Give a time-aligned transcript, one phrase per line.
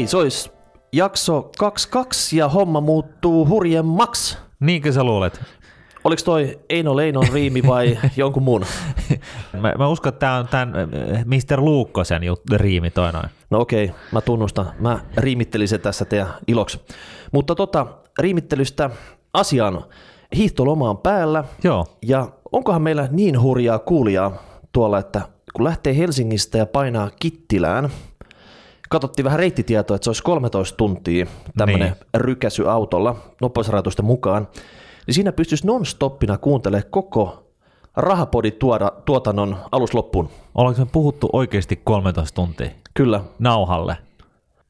[0.00, 0.50] Hei, se olisi
[0.92, 4.38] jakso 22 ja homma muuttuu hurjemmaksi.
[4.60, 5.40] Niinkö sä luulet?
[6.04, 8.64] Oliko toi Eino Leinon riimi vai jonkun muun?
[9.60, 11.60] Mä, mä uskon, että tämä on tämän äh, Mr.
[11.60, 13.28] Luukkosen jut, riimi toi noin.
[13.50, 14.72] No okei, mä tunnustan.
[14.78, 16.80] Mä riimittelin se tässä teidän iloksi.
[17.32, 17.86] Mutta tota,
[18.18, 18.90] riimittelystä
[19.32, 19.84] asiaan.
[20.36, 21.44] Hiihtoloma on päällä.
[21.64, 21.86] Joo.
[22.02, 24.32] Ja onkohan meillä niin hurjaa kuulijaa
[24.72, 25.22] tuolla, että
[25.52, 27.90] kun lähtee Helsingistä ja painaa Kittilään,
[28.90, 31.26] katsottiin vähän reittitietoa, että se olisi 13 tuntia
[31.56, 31.96] tämmöinen Niin.
[32.16, 34.48] rykäsy autolla nopeusrajoitusten mukaan,
[35.06, 37.46] niin siinä pystyisi non-stoppina kuuntelemaan koko
[37.96, 40.28] rahapodin tuoda, tuotannon alus loppuun.
[40.54, 43.96] Ollaanko me puhuttu oikeasti 13 tuntia Kyllä, nauhalle?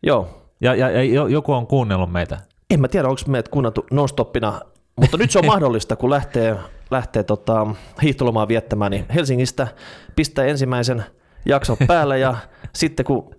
[0.02, 0.28] joo.
[0.60, 2.38] Ja, ja, ja jo- joku on kuunnellut meitä.
[2.70, 4.60] En mä tiedä, onko meidät kuunneltu non-stoppina,
[4.96, 6.56] mutta nyt se on mahdollista, kun lähtee,
[6.90, 7.66] lähtee tota,
[8.02, 9.68] hiihtolomaa viettämään, niin Helsingistä
[10.16, 11.04] pistää ensimmäisen
[11.46, 12.34] jakson päälle ja
[12.74, 13.34] sitten kun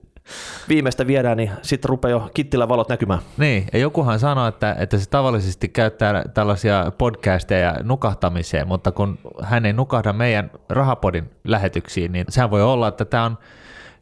[0.70, 3.20] viimeistä viedään, niin sitten rupeaa jo Kittilän valot näkymään.
[3.38, 9.66] Niin, ja jokuhan sanoi, että, että se tavallisesti käyttää tällaisia podcasteja nukahtamiseen, mutta kun hän
[9.66, 13.38] ei nukahda meidän rahapodin lähetyksiin, niin sehän voi olla, että tämä on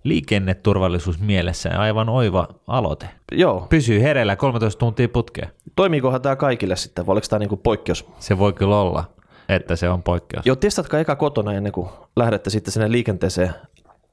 [0.03, 3.09] liikenneturvallisuus mielessä aivan oiva aloite.
[3.31, 5.50] Joo, Pysyy hereillä 13 tuntia putkeen.
[5.75, 8.06] toimiikohan tämä kaikille sitten, vai oliko tämä niinku poikkeus?
[8.20, 9.03] Se voi kyllä olla,
[9.50, 10.45] että se on poikkeus.
[10.45, 13.53] Joo, testatkaa eka kotona ennen kuin lähdette sitten sinne liikenteeseen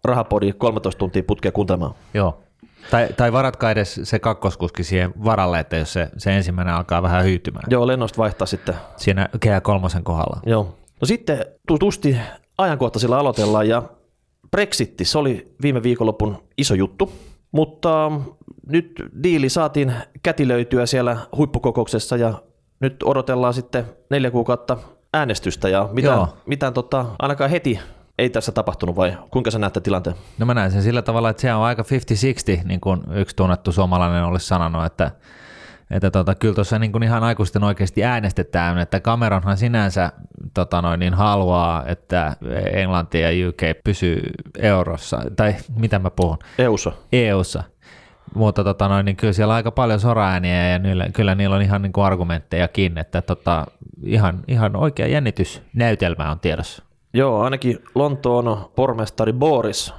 [0.06, 1.94] rahapodi 13 tuntia putkea kuuntelemaan.
[2.14, 2.42] Joo.
[2.90, 7.24] Tai, tai varatkaa edes se kakkoskuski siihen varalle, että jos se, se ensimmäinen alkaa vähän
[7.24, 7.64] hyytymään.
[7.70, 8.74] Joo, lennosta vaihtaa sitten.
[8.96, 10.40] Siinä kehä kolmosen kohdalla.
[10.46, 10.74] Joo.
[11.00, 12.16] No sitten tutusti
[12.58, 13.82] ajankohtaisilla aloitellaan ja
[14.50, 17.12] Brexitti, se oli viime viikonlopun iso juttu,
[17.52, 18.12] mutta
[18.66, 22.34] nyt diili saatiin kätilöityä siellä huippukokouksessa ja
[22.80, 24.76] nyt odotellaan sitten neljä kuukautta
[25.14, 26.28] äänestystä ja mitään, Joo.
[26.46, 27.80] mitään tota, ainakaan heti
[28.18, 30.16] ei tässä tapahtunut vai kuinka sä näette tilanteen?
[30.38, 31.82] No mä näen sen sillä tavalla, että se on aika
[32.62, 35.10] 50-60, niin kuin yksi tunnettu suomalainen olisi sanonut, että,
[35.90, 40.12] että tota, kyllä tuossa niin kuin ihan aikuisten oikeasti äänestetään, että Cameronhan sinänsä
[40.54, 42.36] tota noin, niin haluaa, että
[42.72, 44.22] Englanti ja UK pysyy
[44.58, 46.92] eurossa, tai mitä mä puhun, EUssa.
[47.12, 47.62] EUssa.
[48.34, 51.62] Mutta tota noin, niin kyllä siellä on aika paljon soraääniä ja niillä, kyllä niillä on
[51.62, 53.66] ihan niin kuin argumenttejakin, että tota,
[54.02, 56.85] ihan, ihan oikea jännitysnäytelmä on tiedossa.
[57.16, 59.94] Joo, ainakin Lontoon pormestari Boris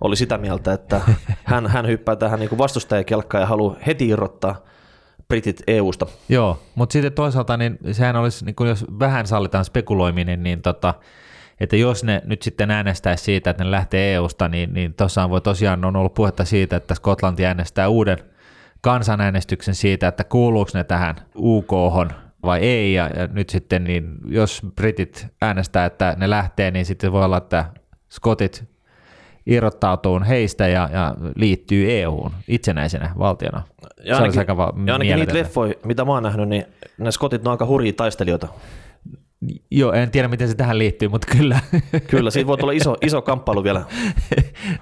[0.00, 1.00] oli sitä mieltä, että
[1.44, 4.56] hän, hän hyppää tähän niin vastustajakelkkaan ja haluaa heti irrottaa
[5.28, 6.06] britit EUsta.
[6.28, 10.94] Joo, mutta sitten toisaalta niin sehän olisi, niin kun jos vähän sallitaan spekuloiminen, niin tota,
[11.60, 15.40] että jos ne nyt sitten äänestäisi siitä, että ne lähtee EUsta, niin, niin tuossaan voi
[15.40, 18.18] tosiaan on ollut puhetta siitä, että Skotlanti äänestää uuden
[18.80, 21.72] kansanäänestyksen siitä, että kuuluuko ne tähän uk
[22.42, 27.12] vai ei, ja, ja nyt sitten niin jos britit äänestää, että ne lähtee, niin sitten
[27.12, 27.64] voi olla, että
[28.08, 28.64] skotit
[29.46, 33.62] irrottautuu heistä ja, ja liittyy EU:hun itsenäisenä valtiona.
[34.04, 36.64] Ja Se ainakin, aika va- ja ainakin niitä leffoja, mitä mä oon nähnyt, niin
[36.98, 38.48] ne skotit ne on aika hurjia taistelijoita.
[39.70, 41.60] Joo, en tiedä miten se tähän liittyy, mutta kyllä.
[42.10, 43.82] Kyllä, siitä voi tulla iso, iso kamppailu vielä.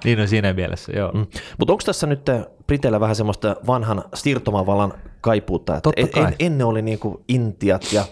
[0.03, 1.11] niin on siinä mielessä, joo.
[1.11, 1.27] Mm.
[1.59, 2.21] Mutta onko tässä nyt
[2.67, 5.77] Briteillä vähän semmoista vanhan siirtomavallan kaipuutta?
[5.77, 6.27] Että Totta kai.
[6.27, 8.05] en, ennen oli niinku Intiat ja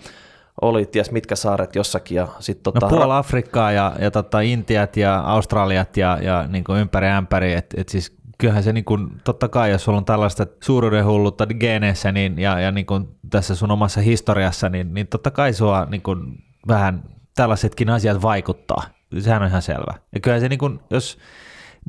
[0.61, 5.19] oli ties mitkä saaret jossakin ja No tota, puol Afrikkaa ja, ja tota Intiat ja
[5.19, 9.47] Australiat ja, ja niin kuin ympäri ämpäri, että et siis kyllähän se niin kuin, totta
[9.47, 14.01] kai, jos sulla on tällaista suuruudenhullutta geneissä niin, ja, ja niin kuin tässä sun omassa
[14.01, 17.03] historiassa, niin, niin totta kai sua niin kuin vähän
[17.35, 18.83] tällaisetkin asiat vaikuttaa.
[19.19, 19.93] Sehän on ihan selvä.
[20.13, 21.17] Ja kyllä se niin kuin, jos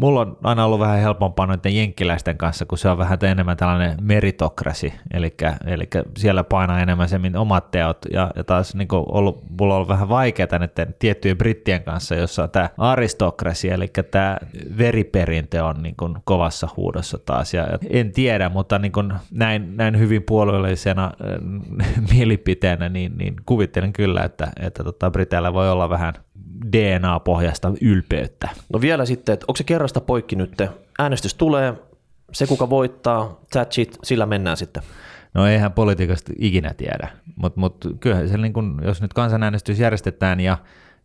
[0.00, 3.97] Mulla on aina ollut vähän helpompaa noiden jenkkiläisten kanssa, kun se on vähän enemmän tällainen
[4.00, 5.34] meritokrasi, eli,
[5.66, 5.88] eli
[6.19, 10.09] siellä painaa enemmän se omat teot, ja, ja taas niin ollut, mulla on ollut vähän
[10.09, 14.37] vaikeaa näiden tiettyjen brittien kanssa, jossa on tämä aristokrasi, eli tämä
[14.78, 19.99] veriperintö on niin kuin kovassa huudossa taas, ja en tiedä, mutta niin kuin näin, näin
[19.99, 26.14] hyvin puolueellisena äh, mielipiteenä, niin, niin kuvittelen kyllä, että, että tota, Briteillä voi olla vähän
[26.72, 28.48] DNA-pohjasta ylpeyttä.
[28.72, 30.54] No vielä sitten, että onko se kerrasta poikki nyt?
[30.98, 31.74] Äänestys tulee,
[32.32, 34.82] se kuka voittaa, that shit, sillä mennään sitten.
[35.34, 40.40] No eihän politiikasta ikinä tiedä, mutta mut, kyllähän se, niin kun, jos nyt kansanäänestys järjestetään
[40.40, 40.58] ja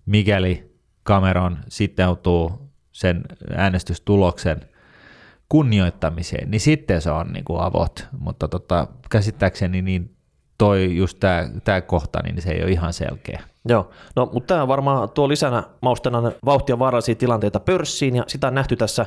[0.06, 0.76] mikäli
[1.08, 3.24] Cameron sitoutuu sen
[3.56, 4.62] äänestystuloksen
[5.50, 10.16] kunnioittamiseen, niin sitten se on niin kuin avot, mutta tota, käsittääkseni niin
[10.58, 13.44] toi just tämä tää kohta, niin se ei ole ihan selkeä.
[13.70, 18.56] Joo, no mutta tämä varmaan tuo lisänä maustena vauhtia vaarallisia tilanteita pörssiin ja sitä on
[18.56, 19.06] nähty tässä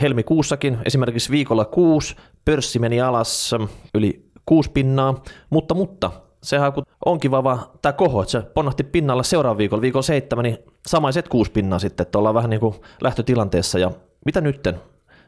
[0.00, 0.78] helmikuussakin.
[0.84, 3.54] Esimerkiksi viikolla kuusi pörssi meni alas
[3.94, 5.14] yli kuusi pinnaa,
[5.50, 6.10] mutta, mutta
[6.42, 10.42] sehän kun on kiva vaan tämä koho, että se ponnahti pinnalla seuraavan viikolla, viikolla seitsemän,
[10.42, 13.90] niin samaiset kuusi pinnaa sitten, että ollaan vähän niin kuin lähtötilanteessa ja
[14.24, 14.80] mitä nytten?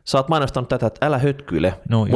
[0.04, 1.74] sä oot mainostanut tätä, että älä hötkyile.
[1.88, 2.06] No.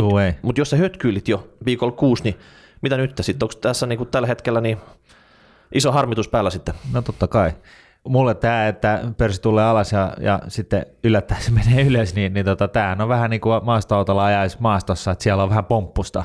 [0.43, 2.35] Mutta jos sä hötkyilit jo viikolla kuusi, niin
[2.83, 3.47] mitä nyt sitten?
[3.47, 4.79] Onko tässä niinku tällä hetkellä niin
[5.75, 6.75] iso harmitus päällä sitten?
[6.93, 7.53] No totta kai.
[8.09, 12.47] Mulle tämä, että pörssi tulee alas ja, ja sitten yllättäen se menee ylös, niin, niin
[12.47, 16.25] tota, tämähän on vähän niin kuin maastoautolla ajaisi maastossa, että siellä on vähän pomppusta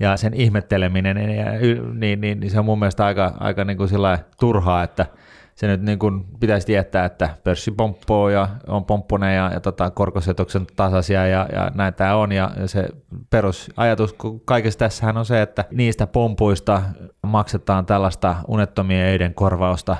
[0.00, 3.90] ja sen ihmetteleminen, niin, niin, niin, niin se on mun mielestä aika, aika niin kuin
[4.38, 5.06] turhaa, että–
[5.60, 9.90] se nyt niin kuin pitäisi tietää, että pörssi pomppoo ja on pomppunen ja, ja tota,
[9.90, 12.32] korkosijoituksen tasaisia ja, ja näin tämä on.
[12.32, 12.88] Ja, ja se
[13.30, 14.14] perusajatus
[14.44, 16.82] kaikessa tässähän on se, että niistä pompuista
[17.22, 19.96] maksetaan tällaista unettomien eiden korvausta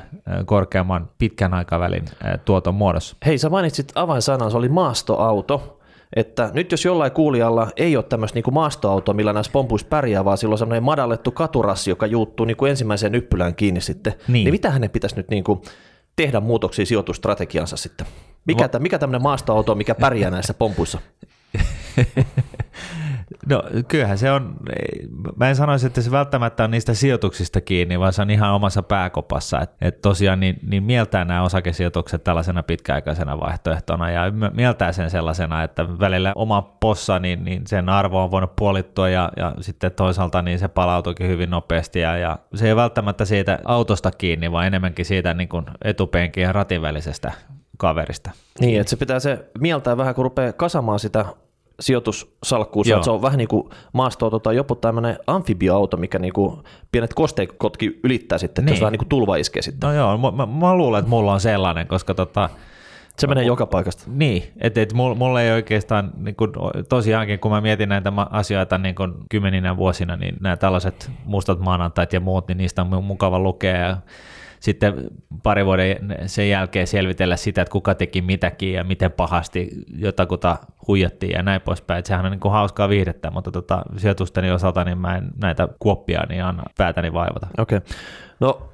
[0.46, 2.04] korkeamman pitkän aikavälin
[2.44, 3.16] tuoton muodossa.
[3.26, 5.79] Hei, sä mainitsit avainsanan, se oli maastoauto
[6.16, 10.38] että nyt jos jollain kuulijalla ei ole tämmöistä niin maastoautoa, millä näissä pompuissa pärjää, vaan
[10.38, 14.54] sillä on semmoinen madallettu katurassi, joka juuttuu niin kuin ensimmäiseen yppylään kiinni sitten, niin, niin
[14.54, 15.60] mitä hänen pitäisi nyt niin kuin
[16.16, 18.06] tehdä muutoksia sijoitustrategiansa sitten?
[18.46, 20.98] Mikä, Va- mikä tämmöinen maastoauto, mikä pärjää näissä pompuissa?
[23.48, 24.56] No kyllähän se on,
[25.36, 28.82] mä en sanoisi, että se välttämättä on niistä sijoituksista kiinni, vaan se on ihan omassa
[28.82, 29.60] pääkopassa.
[29.60, 34.22] Että et tosiaan niin, niin mieltää nämä osakesijoitukset tällaisena pitkäaikaisena vaihtoehtona ja
[34.54, 39.32] mieltää sen sellaisena, että välillä oma possa, niin, niin sen arvo on voinut puolittua ja,
[39.36, 44.10] ja sitten toisaalta niin se palautuikin hyvin nopeasti ja, ja se ei välttämättä siitä autosta
[44.10, 47.32] kiinni, vaan enemmänkin siitä niin kuin etupenkin ja ratin välisestä
[47.78, 48.30] kaverista.
[48.60, 51.24] Niin, että se pitää se mieltää vähän, kun rupeaa kasamaan sitä
[51.80, 56.58] sijoitussalkkuun, että se on vähän niin kuin maastoauto tai jopa tämmöinen amfibioauto, mikä niin kuin
[56.92, 58.72] pienet kosteikotkin ylittää sitten, niin.
[58.72, 59.88] jos vähän niin kuin tulva iskee sitten.
[59.88, 62.50] No joo, mä, mä, mä luulen, että mulla on sellainen, koska tota,
[63.18, 64.04] se menee joka paikasta.
[64.06, 66.52] Niin, että et mulla ei oikeastaan, niin kun,
[66.88, 72.12] tosiaankin kun mä mietin näitä asioita niin kun kymmeninä vuosina, niin nämä tällaiset mustat maanantait
[72.12, 73.96] ja muut, niin niistä on mukava lukea ja
[74.60, 74.94] sitten
[75.42, 75.96] pari vuoden
[76.26, 80.56] sen jälkeen selvitellä sitä, että kuka teki mitäkin ja miten pahasti jotakuta
[80.88, 82.06] huijattiin ja näin poispäin.
[82.06, 86.22] Sehän on niin kuin hauskaa viihdettä, mutta tota, sijoitusteni osalta niin mä en näitä kuoppia
[86.28, 87.46] niin anna päätäni vaivata.
[87.58, 87.78] Okei.
[87.78, 87.90] Okay.
[88.40, 88.68] No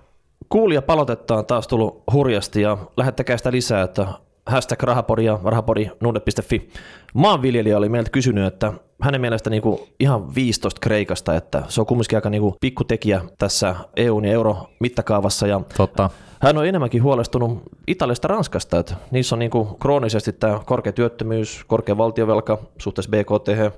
[0.48, 4.06] kuulija palotetta on taas tullut hurjasti ja lähettäkää sitä lisää, että
[4.46, 6.68] hashtag rahapori ja rahapori.nuude.fi.
[7.14, 8.72] Maanviljelijä oli meiltä kysynyt, että
[9.02, 13.20] hänen mielestä niin kuin ihan 15 Kreikasta, että se on kumminkin aika niin kuin pikkutekijä
[13.38, 15.46] tässä EUn ja euro mittakaavassa.
[15.46, 16.10] Ja Totta.
[16.40, 21.64] Hän on enemmänkin huolestunut Italiasta Ranskasta, että niissä on niin kuin kroonisesti tämä korkea työttömyys,
[21.66, 23.75] korkea valtiovelka suhteessa BKT,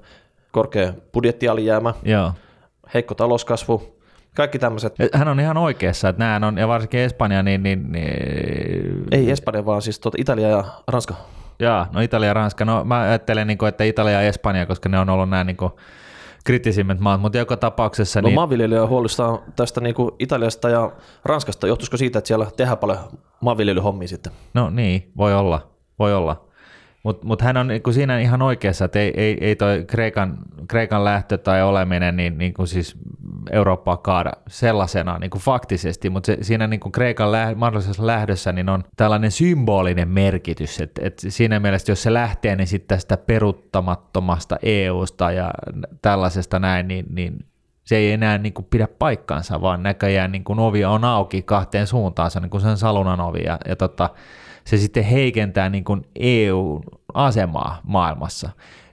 [0.52, 2.32] korkea budjettialijäämä, Joo.
[2.94, 3.98] heikko talouskasvu,
[4.34, 4.94] kaikki tämmöiset.
[5.12, 7.62] Hän on ihan oikeassa, että nämä on, ja varsinkin Espanja, niin...
[7.62, 9.04] niin, niin...
[9.10, 11.14] Ei Espanja, vaan siis tuota Italia ja Ranska.
[11.60, 12.64] Jaa, no Italia ja Ranska.
[12.64, 15.56] No mä ajattelen, niin kuin, että Italia ja Espanja, koska ne on ollut nämä niin
[15.56, 15.72] kuin,
[16.44, 18.22] kritisimmät maat, mutta joka tapauksessa...
[18.22, 18.34] No niin...
[18.34, 20.92] maanviljelijä huolestaan tästä niin kuin Italiasta ja
[21.24, 21.66] Ranskasta.
[21.66, 22.98] Johtuisiko siitä, että siellä tehdään paljon
[23.40, 24.32] maanviljelyhommia sitten?
[24.54, 26.47] No niin, voi olla, voi olla.
[27.08, 30.38] Mutta mut hän on niin siinä ihan oikeassa, että ei, ei, ei toi Kreikan,
[30.68, 32.96] Kreikan lähtö tai oleminen niin, niin kuin siis
[33.50, 38.68] Eurooppaa kaada sellaisena niin kuin faktisesti, mutta siinä niin kuin Kreikan läh, mahdollisessa lähdössä niin
[38.68, 44.56] on tällainen symbolinen merkitys, että, että siinä mielessä jos se lähtee, niin sitten tästä peruttamattomasta
[44.62, 45.50] EUsta ja
[46.02, 47.38] tällaisesta näin, niin, niin
[47.84, 51.86] se ei enää niin kuin pidä paikkaansa, vaan näköjään niin kuin ovi on auki kahteen
[51.86, 54.10] suuntaan, se on niin kuin sen salunan ovi ja, ja tota,
[54.68, 58.50] se sitten heikentää niin kuin EU-asemaa maailmassa.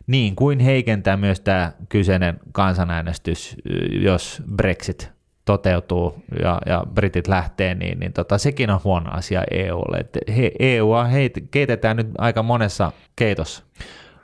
[0.08, 3.56] Niin kuin heikentää myös tämä kyseinen kansanäänestys,
[4.02, 5.12] jos Brexit
[5.46, 9.98] toteutuu ja, ja britit lähtee, niin, niin tota, sekin on huono asia EUlle.
[9.98, 13.64] Et he, EUa heit, keitetään nyt aika monessa keitossa.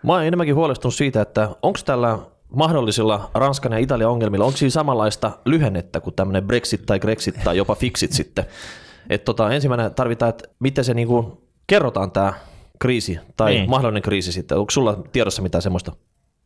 [0.03, 2.19] Mä oon enemmänkin huolestunut siitä, että onko tällä
[2.55, 7.57] mahdollisilla Ranskan ja Italian ongelmilla, onko siinä samanlaista lyhennettä kuin tämmöinen Brexit tai Grexit tai
[7.57, 8.45] jopa Fixit sitten?
[9.09, 11.40] Et tota, ensimmäinen tarvitaan, että miten se niinku
[11.71, 12.33] kerrotaan tämä
[12.79, 13.69] kriisi tai niin.
[13.69, 14.57] mahdollinen kriisi sitten.
[14.57, 15.91] Onko sulla tiedossa mitään semmoista?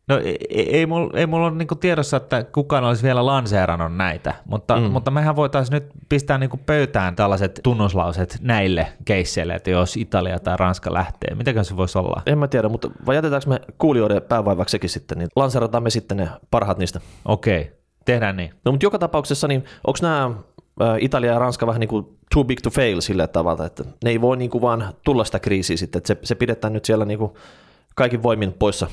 [0.07, 4.33] No ei, ei, mulla, ei mulla ole niinku tiedossa, että kukaan olisi vielä lanseerannut näitä,
[4.45, 4.83] mutta, mm.
[4.83, 10.57] mutta mehän voitaisiin nyt pistää niinku pöytään tällaiset tunnuslauset näille keisseille, että jos Italia tai
[10.57, 11.35] Ranska lähtee.
[11.35, 12.21] Mitäkö se voisi olla?
[12.25, 16.29] En mä tiedä, mutta vai jätetäänkö me kuulijoiden päävaivaksekin sitten, niin lanseerataan me sitten ne
[16.51, 17.01] parhaat niistä.
[17.25, 17.73] Okei, okay.
[18.05, 18.53] tehdään niin.
[18.65, 20.31] No mutta joka tapauksessa, niin onko nämä
[20.99, 24.21] Italia ja Ranska vähän niin kuin too big to fail sillä tavalla, että ne ei
[24.21, 27.19] voi niin kuin vaan tulla sitä kriisiä sitten, että se, se pidetään nyt siellä niin
[27.19, 27.31] kuin
[27.95, 28.87] kaikin voimin poissa.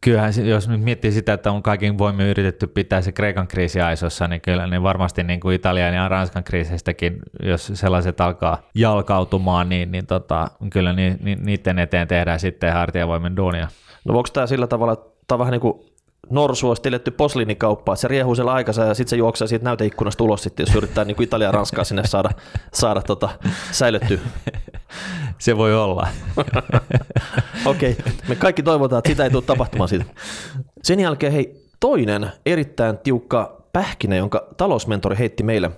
[0.00, 4.28] Kyllähän jos nyt miettii sitä, että on kaikin voimin yritetty pitää se Kreikan kriisi aisossa,
[4.28, 9.92] niin kyllä niin varmasti niin kuin Italian ja Ranskan kriiseistäkin, jos sellaiset alkaa jalkautumaan, niin,
[9.92, 13.68] niin tota, kyllä ni, ni, niiden eteen tehdään sitten hartiavoimen duunia.
[14.04, 15.91] No onko tämä sillä tavalla, että tämä on vähän niin kuin
[16.32, 20.42] norsu olisi tiletty posliinikauppaa, se riehuu siellä aikansa ja sitten se juoksee siitä näyteikkunasta ulos
[20.42, 22.30] sitten, jos yrittää niin kuin Italia ja Ranskaa sinne saada,
[22.72, 23.28] saada tota,
[23.70, 24.18] säilyttyä.
[25.38, 26.08] Se voi olla.
[27.66, 28.12] Okei, okay.
[28.28, 30.04] me kaikki toivotaan, että sitä ei tule tapahtumaan siitä.
[30.82, 35.70] Sen jälkeen hei, toinen erittäin tiukka pähkinä, jonka talousmentori heitti meille,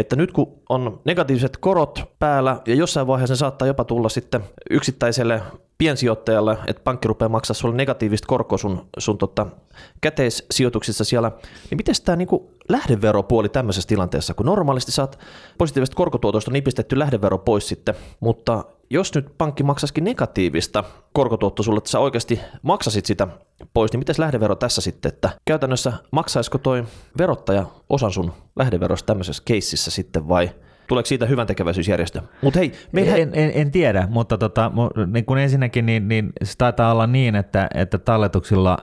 [0.00, 4.44] että nyt kun on negatiiviset korot päällä ja jossain vaiheessa ne saattaa jopa tulla sitten
[4.70, 5.42] yksittäiselle
[5.78, 9.46] piensijoittajalle, että pankki rupeaa maksaa sulle negatiivista korkoa sun, sun tota,
[10.00, 11.32] käteissijoituksissa siellä,
[11.70, 15.18] niin miten tämä niinku lähdeveropuoli tämmöisessä tilanteessa, kun normaalisti saat
[15.58, 21.90] positiivisesta korkotuotosta nipistetty lähdevero pois sitten, mutta jos nyt pankki maksaisikin negatiivista korkotuottoa sulle, että
[21.90, 23.28] sä oikeasti maksasit sitä
[23.74, 26.84] pois, niin miten lähdevero tässä sitten, että käytännössä maksaisiko toi
[27.18, 30.50] verottaja osan sun lähdeverosta tämmöisessä keississä sitten vai
[30.90, 32.22] Tuleeko siitä hyvän tekeväisyysjärjestö?
[32.42, 33.18] Mut hei, meidän...
[33.20, 34.72] en, en, en, tiedä, mutta tota,
[35.12, 38.78] niin kun ensinnäkin niin, niin se taitaa olla niin, että, että talletuksilla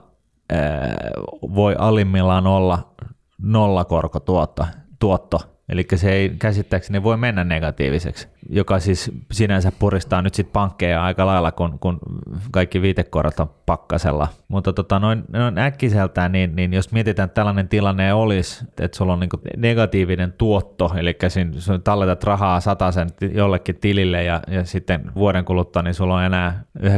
[0.50, 0.96] ää,
[1.42, 2.94] voi alimmillaan olla
[3.42, 4.66] nollakorkotuotto,
[4.98, 11.04] tuotto, eli se ei käsittääkseni voi mennä negatiiviseksi joka siis sinänsä puristaa nyt sitten pankkeja
[11.04, 11.98] aika lailla, kun, kun
[12.50, 14.28] kaikki viitekorot on pakkasella.
[14.48, 19.12] Mutta tota, noin, noin äkkiseltään, niin, niin jos mietitään, että tällainen tilanne olisi, että sulla
[19.12, 21.52] on niin negatiivinen tuotto, eli siinä
[21.84, 26.88] talletat rahaa sen jollekin tilille ja, ja sitten vuoden kuluttua niin sulla on enää 99,5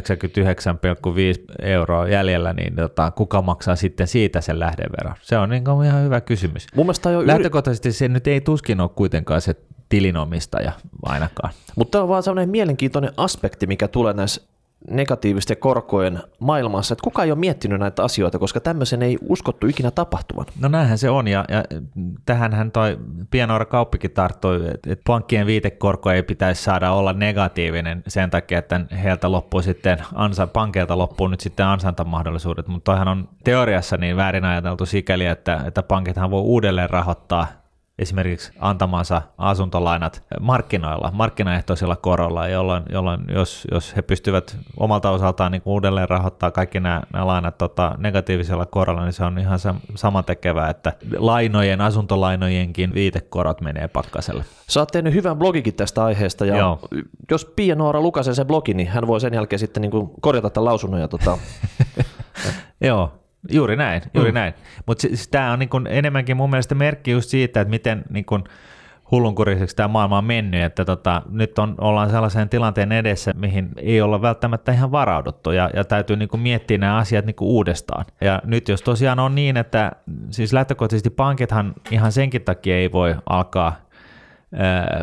[1.62, 5.14] euroa jäljellä, niin tota, kuka maksaa sitten siitä sen lähdeveron?
[5.23, 6.66] Se on niin ihan hyvä kysymys.
[6.75, 6.87] Mun
[7.25, 9.57] Lähtökohtaisesti se nyt ei tuskin ole kuitenkaan se
[9.90, 11.52] tilinomistaja ainakaan.
[11.76, 14.42] Mutta tämä on vaan sellainen mielenkiintoinen aspekti, mikä tulee näissä
[14.90, 19.90] negatiivisten korkojen maailmassa, että kukaan ei ole miettinyt näitä asioita, koska tämmöisen ei uskottu ikinä
[19.90, 20.47] tapahtuvan.
[20.61, 21.64] No näinhän se on, ja, ja
[22.26, 22.99] tähänhän toi
[23.30, 28.80] pienoora kauppikin tarttui, että, että pankkien viitekorko ei pitäisi saada olla negatiivinen sen takia, että
[29.02, 34.44] heiltä loppuu sitten, ansa, pankeilta loppuu nyt sitten ansantamahdollisuudet, mutta toihan on teoriassa niin väärin
[34.44, 37.59] ajateltu sikäli, että, että pankithan voi uudelleen rahoittaa
[38.00, 45.62] esimerkiksi antamansa asuntolainat markkinoilla, markkinaehtoisilla korolla, jolloin, jolloin jos, jos he pystyvät omalta osaltaan niin
[45.64, 49.59] uudelleen rahoittaa kaikki nämä, nämä lainat tota, negatiivisella korolla, niin se on ihan
[49.95, 54.45] sama tekevää, että lainojen, asuntolainojenkin viitekorot menee pakkaselle.
[54.69, 56.78] Sä oot tehnyt hyvän blogikin tästä aiheesta, ja Joo.
[57.30, 60.64] jos Pia Noora lukasen sen blogin, niin hän voi sen jälkeen sitten niin korjata tämän
[60.64, 61.00] lausunnon.
[61.00, 61.38] Ja tota...
[62.80, 64.35] Joo, Juuri näin, juuri mm.
[64.35, 64.54] näin.
[64.87, 68.25] Mutta siis tämä on niin kun enemmänkin mun mielestä merkki just siitä, että miten niin
[68.25, 68.44] kun
[69.11, 74.00] hullunkuriseksi tämä maailma on mennyt, että tota, nyt on, ollaan sellaisen tilanteen edessä, mihin ei
[74.00, 78.04] olla välttämättä ihan varauduttu ja, ja täytyy niin kuin miettiä nämä asiat niin kuin uudestaan.
[78.20, 79.92] Ja nyt jos tosiaan on niin, että
[80.30, 83.76] siis lähtökohtaisesti pankithan ihan senkin takia ei voi alkaa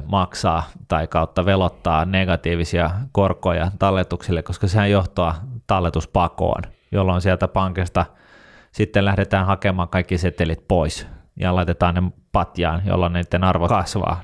[0.06, 8.06] maksaa tai kautta velottaa negatiivisia korkoja talletuksille, koska sehän johtaa talletuspakoon, jolloin sieltä pankista–
[8.72, 11.08] sitten lähdetään hakemaan kaikki setelit pois
[11.40, 14.22] ja laitetaan ne patjaan, jolloin niiden arvo kasvaa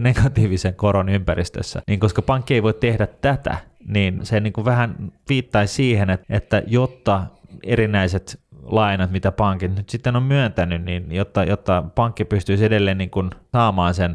[0.00, 1.82] negatiivisen koron ympäristössä.
[1.86, 3.56] Niin koska pankki ei voi tehdä tätä,
[3.86, 7.22] niin se niin kuin vähän viittaisi siihen, että, että jotta
[7.62, 13.10] erinäiset lainat, mitä pankit nyt sitten on myöntänyt, niin jotta, jotta pankki pystyisi edelleen niin
[13.10, 14.14] kuin saamaan sen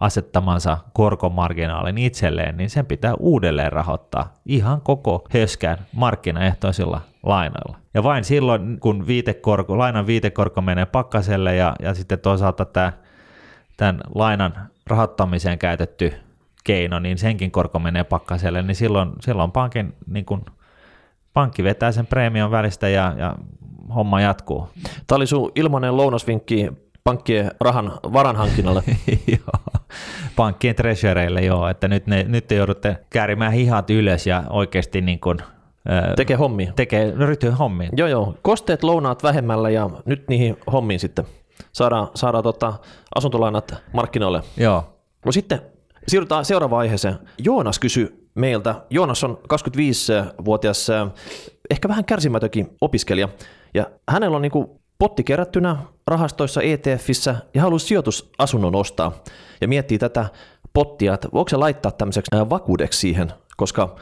[0.00, 7.78] asettamansa korkomarginaalin itselleen, niin sen pitää uudelleen rahoittaa ihan koko höskään markkinaehtoisilla lainoilla.
[7.94, 12.92] Ja vain silloin, kun viitekorko, lainan viitekorko menee pakkaselle ja, ja sitten toisaalta tämä,
[13.76, 14.52] tämän lainan
[14.86, 16.12] rahoittamiseen käytetty
[16.64, 20.44] keino, niin senkin korko menee pakkaselle, niin silloin, silloin pankin, niin kun,
[21.32, 23.36] pankki vetää sen preemion välistä ja, ja
[23.94, 24.68] homma jatkuu.
[25.06, 26.70] Tämä oli sun ilmainen lounasvinkki
[27.04, 28.82] pankkien rahan varanhankinnalle.
[29.26, 29.82] joo,
[30.36, 35.20] pankkien treasureille joo, että nyt, ne, nyt te joudutte käärimään hihat ylös ja oikeasti niin
[35.20, 35.38] kuin,
[36.16, 36.72] tekee hommia.
[36.76, 37.90] Tekee, ryhtyy hommiin.
[37.96, 38.34] Joo, joo.
[38.42, 41.24] Kosteet lounaat vähemmällä ja nyt niihin hommiin sitten
[41.72, 42.74] saadaan, saadaan tota
[43.14, 44.42] asuntolainat markkinoille.
[44.56, 44.84] Joo.
[45.24, 45.60] No sitten
[46.08, 47.14] siirrytään seuraavaan aiheeseen.
[47.38, 48.74] Joonas kysyi meiltä.
[48.90, 50.88] Joonas on 25-vuotias,
[51.70, 53.28] ehkä vähän kärsimätökin opiskelija.
[53.74, 55.76] Ja hänellä on niinku potti kerättynä
[56.06, 59.12] rahastoissa ETFissä ja haluaa sijoitusasunnon ostaa
[59.60, 60.26] ja miettii tätä
[60.72, 63.96] pottia, että voiko se laittaa tämmöiseksi vakuudeksi siihen, koska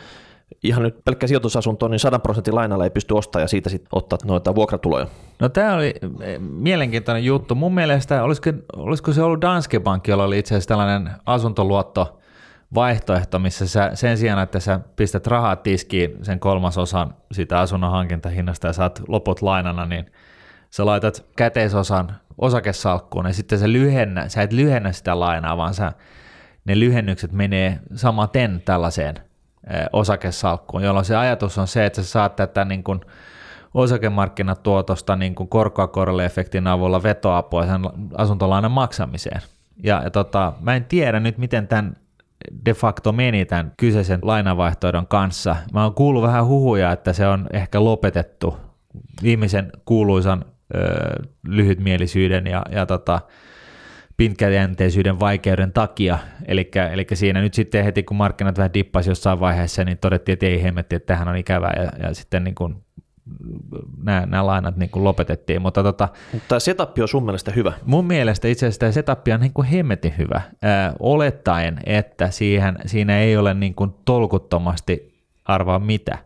[0.62, 4.18] ihan nyt pelkkä sijoitusasunto, niin 100 prosentin lainalla ei pysty ostamaan ja siitä sitten ottaa
[4.24, 5.06] noita vuokratuloja.
[5.40, 7.54] No tämä oli eh, mielenkiintoinen juttu.
[7.54, 12.20] Mun mielestä, olisiko, olisiko se ollut Danske Bank, jolla oli itse asiassa tällainen asuntoluotto
[12.74, 18.66] vaihtoehto, missä sä, sen sijaan, että sä pistät rahaa tiskiin sen kolmasosan siitä asunnon hankintahinnasta
[18.66, 20.06] ja saat loput lainana, niin
[20.70, 25.92] sä laitat käteisosan osakesalkkuun ja sitten sä, lyhennä, sä et lyhennä sitä lainaa, vaan sä,
[26.64, 29.14] ne lyhennykset menee samaten tällaiseen
[29.92, 33.00] osakesalkkuun, jolloin se ajatus on se, että sä saat tätä niin kuin
[33.74, 35.88] osakemarkkinatuotosta niin kuin korkoa
[36.24, 37.82] efektin avulla vetoapua sen
[38.16, 39.40] asuntolainan maksamiseen.
[39.82, 41.96] Ja, ja tota, mä en tiedä nyt, miten tämän
[42.66, 45.56] de facto meni tämän kyseisen lainavaihtoehdon kanssa.
[45.72, 48.56] Mä oon kuullut vähän huhuja, että se on ehkä lopetettu
[49.22, 50.44] viimeisen kuuluisan
[50.74, 50.78] ö,
[51.48, 53.20] lyhytmielisyyden ja, ja tota,
[54.16, 56.18] pitkäjänteisyyden vaikeuden takia.
[56.48, 60.62] Eli siinä nyt sitten heti kun markkinat vähän dippasi jossain vaiheessa, niin todettiin, että ei
[60.62, 62.76] hemmetti, että tähän on ikävää ja, ja sitten niin kuin
[64.02, 65.62] nämä, nämä lainat niin kuin lopetettiin.
[65.62, 66.08] Mutta tota,
[66.48, 67.72] tämä setup on sun mielestä hyvä?
[67.84, 72.78] Mun mielestä itse asiassa tämä setup on niin kuin hemmetin hyvä, äh, olettaen, että siihen,
[72.86, 76.18] siinä ei ole niin kuin tolkuttomasti arvaa mitä.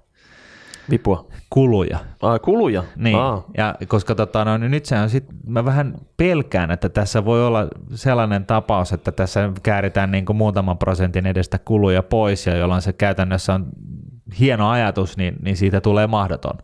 [0.90, 1.26] Vipua.
[1.50, 1.98] Kuluja.
[2.22, 2.84] Ai, kuluja?
[2.96, 3.44] Niin, Aa.
[3.56, 7.46] ja koska tota, no, niin nyt se on sit, mä vähän pelkään, että tässä voi
[7.46, 12.82] olla sellainen tapaus, että tässä kääritään niin kuin muutaman prosentin edestä kuluja pois, ja jolloin
[12.82, 13.66] se käytännössä on
[14.38, 16.58] hieno ajatus, niin, niin siitä tulee mahdoton.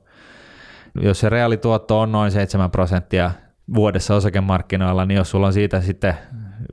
[1.01, 3.31] Jos se reaalituotto on noin 7 prosenttia
[3.75, 6.15] vuodessa osakemarkkinoilla, niin jos sulla on siitä sitten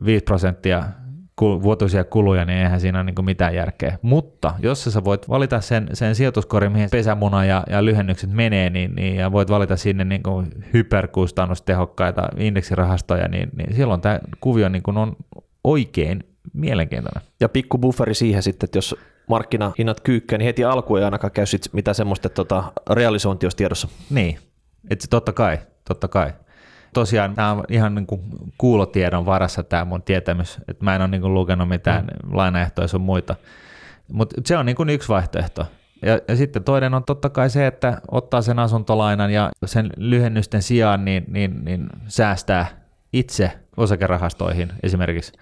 [0.05, 0.83] 5 prosenttia
[1.41, 3.99] vuotuisia kuluja, niin eihän siinä ole niin mitään järkeä.
[4.01, 8.95] Mutta jos sä voit valita sen, sen sijoituskorin, mihin pesämuna ja, ja lyhennykset menee, niin,
[8.95, 14.83] niin, ja voit valita sinne niin kuin hyperkustannustehokkaita indeksirahastoja, niin, niin silloin tämä kuvio niin
[14.83, 15.15] kuin on
[15.63, 17.21] oikein mielenkiintoinen.
[17.39, 18.95] Ja pikku bufferi siihen sitten, että jos
[19.27, 23.87] markkinahinnat kyykkää, niin heti alkuun ei ainakaan käy sit mitä semmoista tota, realisointi olisi tiedossa.
[24.09, 24.37] Niin,
[24.89, 26.33] että totta kai, totta kai.
[26.93, 28.21] Tosiaan tämä on ihan niin kuin
[28.57, 32.35] kuulotiedon varassa tämä mun tietämys, että mä en ole niin kuin lukenut mitään mm.
[32.35, 33.35] lainaehtoja sun muita.
[34.11, 35.65] Mutta se on niin kuin yksi vaihtoehto.
[36.01, 40.61] Ja, ja sitten toinen on totta kai se, että ottaa sen asuntolainan ja sen lyhennysten
[40.61, 42.65] sijaan niin, niin, niin säästää
[43.13, 45.33] itse osakerahastoihin esimerkiksi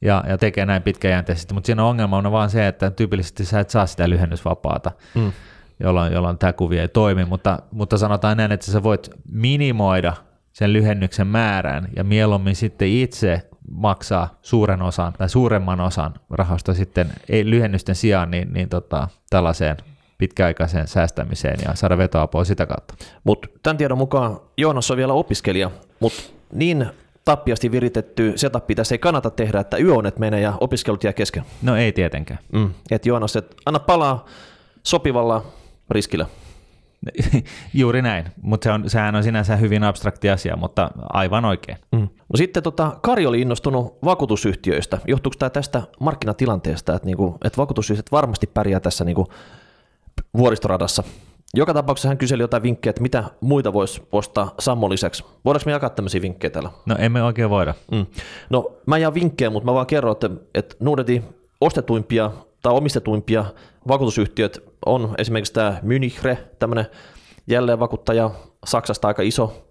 [0.00, 3.60] ja, ja tekee näin pitkäjänteisesti, mutta siinä on ongelma on vaan se, että tyypillisesti sä
[3.60, 5.32] et saa sitä lyhennysvapaata, mm.
[5.80, 10.12] jolloin, jolloin tämä kuvio ei toimi, mutta, mutta sanotaan näin, että sä voit minimoida
[10.58, 17.08] sen lyhennyksen määrän ja mieluummin sitten itse maksaa suuren osan tai suuremman osan rahasta sitten
[17.28, 19.76] ei lyhennysten sijaan niin, niin tota, tällaiseen
[20.18, 22.94] pitkäaikaiseen säästämiseen ja saada vetoapua sitä kautta.
[23.24, 26.86] Mutta tämän tiedon mukaan Joonas on vielä opiskelija, mutta niin
[27.24, 31.44] tappiasti viritetty setup tässä ei kannata tehdä, että yöunet menee ja opiskelut jää kesken.
[31.62, 32.40] No ei tietenkään.
[32.52, 32.70] Mm.
[32.90, 34.26] Et Joonas, et anna palaa
[34.82, 35.44] sopivalla
[35.90, 36.26] riskillä.
[37.74, 41.78] Juuri näin, mutta se on, sehän on sinänsä hyvin abstrakti asia, mutta aivan oikein.
[41.92, 42.00] Mm.
[42.00, 44.98] No sitten tota, Kari oli innostunut vakuutusyhtiöistä.
[45.08, 49.26] Johtuuko tämä tästä markkinatilanteesta, että, niinku, että vakuutusyhtiöt varmasti pärjää tässä niinku
[50.36, 51.02] vuoristoradassa?
[51.54, 55.24] Joka tapauksessa hän kyseli jotain vinkkejä, että mitä muita voisi ostaa Sammon lisäksi.
[55.44, 56.70] Voidaanko me jakaa tämmöisiä vinkkejä täällä?
[56.86, 57.74] No emme oikein voida.
[57.92, 58.06] Mm.
[58.50, 61.24] No mä jaan vinkkejä, mutta mä vaan kerron, että, että Nordetin
[61.60, 62.30] ostetuimpia
[62.62, 63.44] tai omistetuimpia
[63.88, 66.86] vakuutusyhtiöt on esimerkiksi tämä Münchre, tämmöinen
[67.46, 68.30] jälleenvakuuttaja,
[68.66, 69.68] Saksasta aika iso.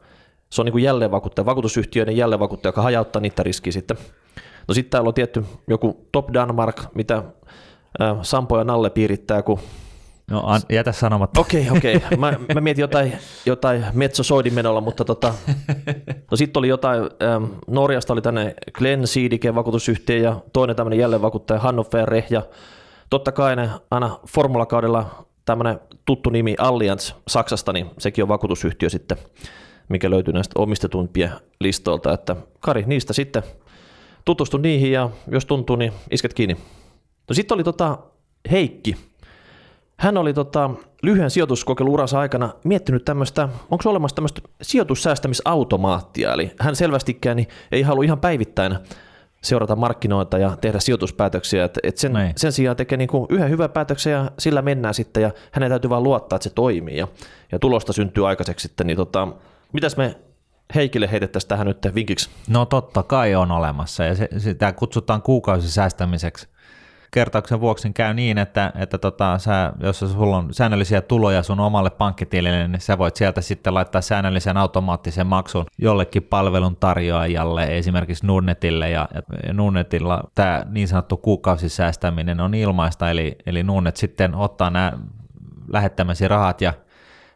[0.50, 3.98] Se on niin kuin jälleenvakuuttaja, vakuutusyhtiöiden jälleenvakuuttaja, joka hajauttaa niitä riskiä sitten.
[4.68, 7.24] No sitten täällä on tietty joku Top Danmark, mitä
[8.22, 9.60] Sampo ja Nalle piirittää, kun
[10.32, 11.42] No an, jätä sanomatta.
[11.42, 11.96] Okei, okay, okei.
[11.96, 12.18] Okay.
[12.18, 13.14] Mä, mä mietin jotain,
[13.46, 15.34] jotain Metso menolla, mutta tota,
[16.32, 21.60] no sitten oli jotain, ähm, Norjasta oli tänne Glenn Siidike vakuutusyhtiö ja toinen tämmöinen jälleenvakuuttaja
[21.60, 22.42] Hannover ja
[23.10, 29.18] totta kai ne aina formulakaudella tämmöinen tuttu nimi Allianz Saksasta, niin sekin on vakuutusyhtiö sitten,
[29.90, 33.44] mikä löytyy näistä omistetuimpia listoilta, että Kari, niistä sitten
[34.26, 36.58] tutustu niihin ja jos tuntuu, niin isket kiinni.
[37.30, 37.98] No sitten oli tota
[38.52, 38.96] Heikki,
[40.00, 40.70] hän oli tota,
[41.04, 48.04] lyhyen sijoituskokeiluuransa aikana miettinyt tämmöistä, onko olemassa tämmöistä sijoitussäästämisautomaattia, eli hän selvästikään niin ei halua
[48.04, 48.78] ihan päivittäin
[49.42, 54.14] seurata markkinoita ja tehdä sijoituspäätöksiä, että et sen, sen sijaan tekee niin yhden hyvän päätöksen
[54.14, 56.98] ja sillä mennään sitten ja hänen täytyy vain luottaa, että se toimii.
[56.98, 57.08] Ja,
[57.52, 59.28] ja tulosta syntyy aikaiseksi sitten, niin tota,
[59.74, 60.16] mitäs me
[60.76, 62.30] Heikille heitettäisiin tähän nyt vinkiksi?
[62.48, 66.48] No totta kai on olemassa ja se, sitä kutsutaan kuukausisäästämiseksi
[67.12, 71.90] kertauksen vuoksi käy niin, että, että tota, sä, jos sulla on säännöllisiä tuloja sun omalle
[71.90, 78.90] pankkitilille, niin sä voit sieltä sitten laittaa säännöllisen automaattisen maksun jollekin palvelun tarjoajalle, esimerkiksi Nordnetille,
[78.90, 79.10] ja,
[79.48, 84.94] ja Nordnetilla tämä niin sanottu kuukausisäästäminen on ilmaista, eli, eli Nordnet sitten ottaa nämä
[85.68, 86.74] lähettämäsi rahat ja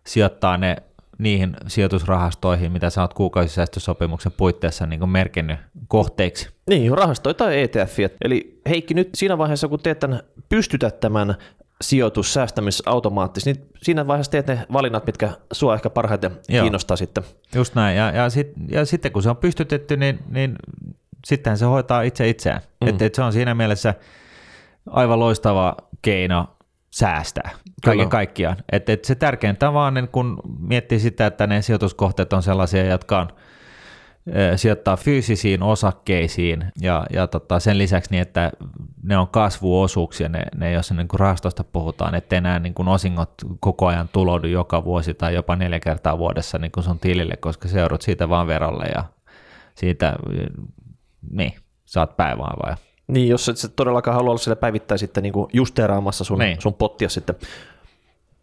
[0.03, 0.75] sijoittaa ne
[1.21, 6.49] niihin sijoitusrahastoihin, mitä sä oot kuukausisäästösopimuksen puitteissa niin merkinnyt kohteiksi.
[6.69, 7.99] Niin, rahastoja tai ETF.
[8.21, 11.35] Eli Heikki, nyt siinä vaiheessa, kun teet tämän, pystytät tämän
[11.81, 16.63] sijoitussäästämisautomaattisesti, niin siinä vaiheessa teet ne valinnat, mitkä sua ehkä parhaiten Joo.
[16.63, 17.23] kiinnostaa sitten.
[17.55, 20.55] Just näin, ja, ja, sit, ja sitten kun se on pystytetty, niin, niin
[21.25, 22.61] sittenhän se hoitaa itse itseään.
[22.81, 22.87] Mm.
[22.87, 23.93] Et, et se on siinä mielessä
[24.89, 26.47] aivan loistava keino
[26.91, 27.49] säästää
[27.85, 28.09] kaiken Kyllä.
[28.09, 28.57] kaikkiaan.
[28.71, 33.19] Et, et se tärkeintä vaan, niin kun miettii sitä, että ne sijoituskohteet on sellaisia, jotka
[33.19, 33.27] on
[34.55, 38.51] sijoittaa fyysisiin osakkeisiin ja, ja tota, sen lisäksi niin, että
[39.03, 43.33] ne on kasvuosuuksia, ne, ne jos niin kuin rahastosta puhutaan, että enää niin kuin osingot
[43.59, 47.67] koko ajan tuloudu joka vuosi tai jopa neljä kertaa vuodessa niin kuin sun tilille, koska
[47.67, 49.03] seurut siitä vaan verolle ja
[49.75, 50.15] siitä,
[51.31, 51.53] niin,
[51.85, 52.75] saat päivää vai.
[53.11, 56.61] Niin, jos et todellakaan halua olla sille päivittäin sitten niin justeeraamassa sun, niin.
[56.61, 57.35] sun pottia sitten.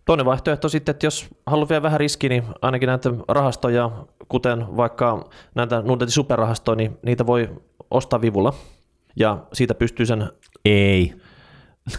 [0.05, 3.91] Toinen vaihtoehto sitten, että jos haluat vielä vähän riski, niin ainakin näitä rahastoja,
[4.29, 7.51] kuten vaikka näitä Nordetin superrahastoja, niin niitä voi
[7.91, 8.53] ostaa vivulla.
[9.17, 10.31] Ja siitä pystyy sen...
[10.65, 11.15] Ei.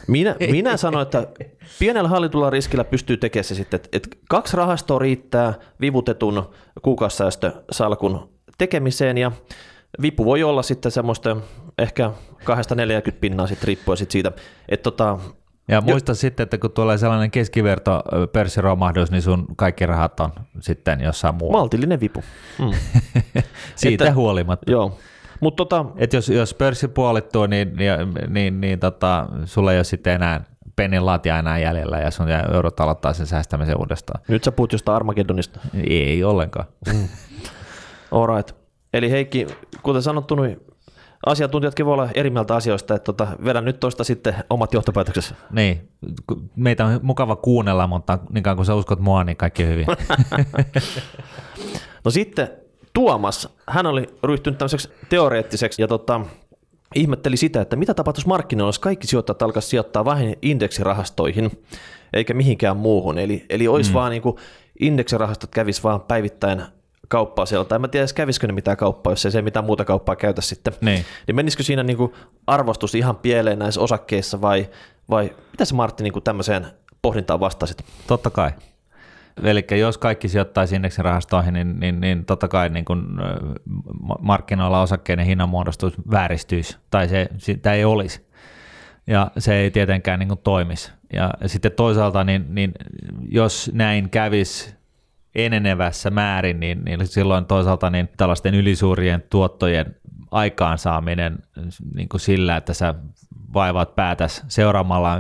[0.08, 1.28] Minä, minä sanoin, että
[1.80, 6.50] pienellä hallitulla riskillä pystyy tekemään se sitten, että, että kaksi rahastoa riittää vivutetun
[6.82, 9.32] kuukausisäästösalkun tekemiseen ja
[10.02, 11.38] vipu voi olla sitten semmoista
[11.78, 12.46] ehkä 2-40
[13.22, 14.32] pinnaa sitten riippuen sitten siitä,
[14.70, 15.20] että tota,
[15.68, 16.16] ja muista jo.
[16.16, 21.60] sitten, että kun tulee sellainen keskiverto pörssiromahdus, niin sun kaikki rahat on sitten jossain muualla.
[21.60, 22.24] Maltillinen vipu.
[22.60, 22.72] Mm.
[23.76, 24.72] Siitä että, huolimatta.
[24.72, 24.98] Joo.
[25.40, 27.92] Mut tota, Et jos, jos pörssi puolittuu, niin, niin,
[28.28, 30.44] niin, niin tota, sulla ei ole sitten enää
[30.76, 34.22] pennin latia enää jäljellä ja sun eurot aloittaa sen säästämisen uudestaan.
[34.28, 35.60] Nyt sä puhut jostain Armageddonista.
[35.90, 36.66] Ei ollenkaan.
[36.94, 37.08] Mm.
[38.12, 38.56] All right.
[38.94, 39.48] Eli Heikki,
[39.90, 40.62] kuten sanottu, niin
[41.26, 45.36] asiantuntijatkin voi olla eri mieltä asioista, että tota, vedän nyt tuosta sitten omat johtopäätöksessä.
[45.52, 45.90] Niin,
[46.56, 49.86] meitä on mukava kuunnella, mutta niin kun sä uskot mua, niin kaikki hyvin.
[52.06, 52.50] no sitten
[52.94, 56.22] Tuomas, hän oli ryhtynyt tämmöiseksi teoreettiseksi ja tota,
[56.96, 61.64] ihmetteli sitä, että mitä tapahtuisi markkinoilla, jos kaikki sijoittajat alkaisivat sijoittaa vain indeksirahastoihin
[62.14, 63.18] eikä mihinkään muuhun.
[63.18, 63.94] Eli, eli olisi mm.
[63.94, 64.36] vaan niin kuin
[64.80, 66.62] indeksirahastot kävis vaan päivittäin
[67.10, 69.86] kauppaa siellä, tai en tiedä edes kävisikö ne mitään kauppaa, jos ei se mitään muuta
[69.86, 70.74] kauppaa käytä sitten.
[70.82, 72.14] Niin, niin menisikö siinä niin kuin
[72.48, 74.70] arvostus ihan pieleen näissä osakkeissa vai,
[75.10, 76.68] vai mitä se Martti niin kuin tämmöiseen
[77.02, 77.86] pohdintaan vastasit?
[78.08, 78.52] Totta kai.
[79.44, 83.22] Eli jos kaikki sijoittaisi indeksirahastoihin, niin, niin, niin totta kai niin kun
[84.20, 88.30] markkinoilla osakkeiden hinnanmuodostus vääristyisi, tai se, sitä ei olisi.
[89.08, 90.92] Ja se ei tietenkään niin toimisi.
[91.14, 92.72] Ja sitten toisaalta, niin, niin
[93.30, 94.79] jos näin kävisi
[95.36, 99.96] enenevässä määrin, niin, niin silloin toisaalta niin tällaisten ylisuurien tuottojen
[100.32, 101.38] aikaansaaminen
[101.96, 102.96] niin kuin sillä, että sä
[103.54, 105.18] vaivaat päätäs seuraamalla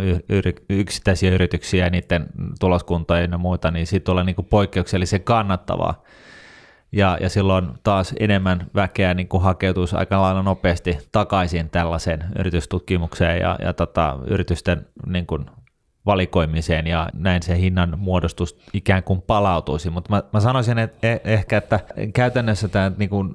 [0.69, 2.27] yksittäisiä yrityksiä ja niiden
[2.59, 6.03] tuloskuntoja ja muita, niin siitä tulee niin poikkeuksellisen kannattavaa.
[6.91, 13.39] Ja, ja silloin taas enemmän väkeä niin kuin hakeutuisi aika lailla nopeasti takaisin tällaiseen yritystutkimukseen
[13.39, 15.45] ja, ja tota, yritysten niin kuin
[16.09, 19.89] valikoimiseen ja näin se hinnan muodostus ikään kuin palautuisi.
[19.89, 21.79] Mutta mä, mä sanoisin että eh, ehkä, että
[22.13, 23.33] käytännössä tämä niin kuin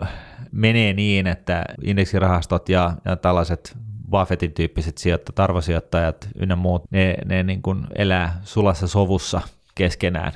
[0.52, 3.76] menee niin, että indeksirahastot ja, ja tällaiset
[4.10, 9.40] Buffettin tyyppiset sijoittajat, arvosijoittajat ynnä muut, ne, ne niin kuin elää sulassa sovussa
[9.74, 10.32] keskenään.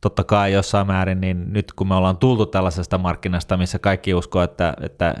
[0.00, 4.42] Totta kai jossain määrin, niin nyt kun me ollaan tultu tällaisesta markkinasta, missä kaikki uskoo,
[4.42, 5.14] että, että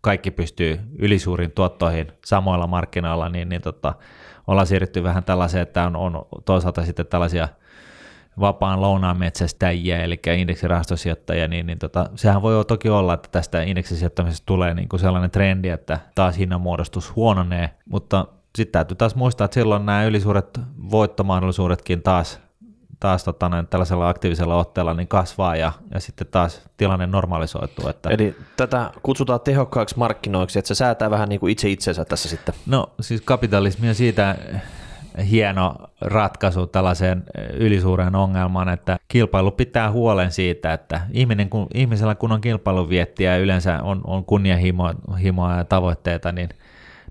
[0.00, 3.94] kaikki pystyy ylisuuriin tuottoihin samoilla markkinoilla, niin, niin tota,
[4.50, 7.48] ollaan siirrytty vähän tällaiseen, että on, on toisaalta sitten tällaisia
[8.40, 14.46] vapaan lounaan metsästäjiä, eli indeksirahastosijoittajia, niin, niin tota, sehän voi toki olla, että tästä indeksisijoittamisesta
[14.46, 19.54] tulee niin kuin sellainen trendi, että taas hinnanmuodostus huononee, mutta sitten täytyy taas muistaa, että
[19.54, 20.60] silloin nämä ylisuuret
[20.90, 22.40] voittomahdollisuudetkin taas
[23.00, 27.88] taas tota, näin, tällaisella aktiivisella otteella niin kasvaa ja, ja sitten taas tilanne normalisoituu.
[27.88, 28.10] Että...
[28.10, 32.54] Eli tätä kutsutaan tehokkaaksi markkinoiksi, että se säätää vähän niin kuin itse itsensä tässä sitten.
[32.66, 34.36] No siis kapitalismi on siitä
[35.30, 42.32] hieno ratkaisu tällaiseen ylisuureen ongelmaan, että kilpailu pitää huolen siitä, että ihminen, kun, ihmisellä kun
[42.32, 46.48] on kilpailuviettiä ja yleensä on, on kunnianhimoa ja tavoitteita, niin,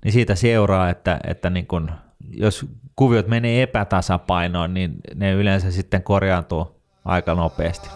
[0.04, 1.92] niin siitä seuraa, että, että niin kun,
[2.30, 7.90] jos kuviot menee epätasapainoon, niin ne yleensä sitten korjaantuu aika nopeasti.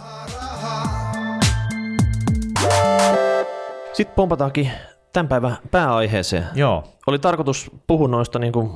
[3.94, 4.72] Sitten pompataankin
[5.14, 6.46] tämän päivän pääaiheeseen.
[6.56, 6.84] Joo.
[7.08, 8.72] Oli tarkoitus puhua noista niin kuin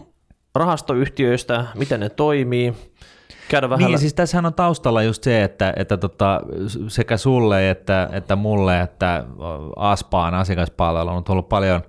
[0.56, 2.74] rahastoyhtiöistä, miten ne toimii,
[3.50, 3.88] käydä vähän...
[3.88, 6.42] Niin, siis tässähän on taustalla just se, että, että tota,
[6.88, 9.24] sekä sulle että, että mulle, että
[9.76, 11.82] Aspaan asiakaspalvelu on tullut paljon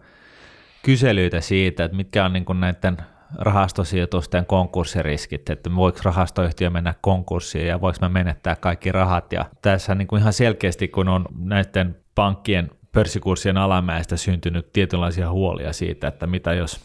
[0.82, 2.96] kyselyitä siitä, että mitkä on niin kuin näiden
[3.38, 9.32] rahastosijoitusten konkurssiriskit, että voiko rahastoyhtiö mennä konkurssiin ja voiko me menettää kaikki rahat.
[9.32, 15.72] Ja tässä niin kuin ihan selkeästi, kun on näiden pankkien pörssikurssien alamäestä syntynyt tietynlaisia huolia
[15.72, 16.80] siitä, että mitä jos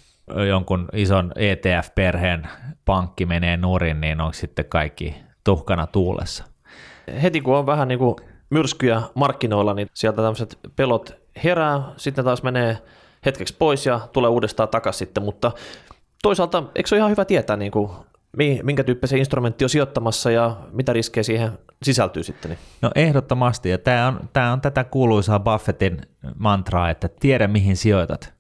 [0.49, 2.47] jonkun ison ETF-perheen
[2.85, 6.43] pankki menee nurin, niin onko sitten kaikki tuhkana tuulessa?
[7.21, 8.15] Heti kun on vähän niin kuin
[8.49, 12.77] myrskyjä markkinoilla, niin sieltä tämmöiset pelot herää, sitten taas menee
[13.25, 15.51] hetkeksi pois ja tulee uudestaan takaisin sitten, mutta
[16.23, 17.89] toisaalta eikö se ole ihan hyvä tietää, niin kuin,
[18.63, 21.51] minkä tyyppisen instrumentti on sijoittamassa ja mitä riskejä siihen
[21.83, 22.51] sisältyy sitten?
[22.51, 22.59] Niin?
[22.81, 26.01] No ehdottomasti, ja tämä on, tämä on tätä kuuluisaa Buffettin
[26.37, 28.33] mantraa, että tiedä mihin sijoitat.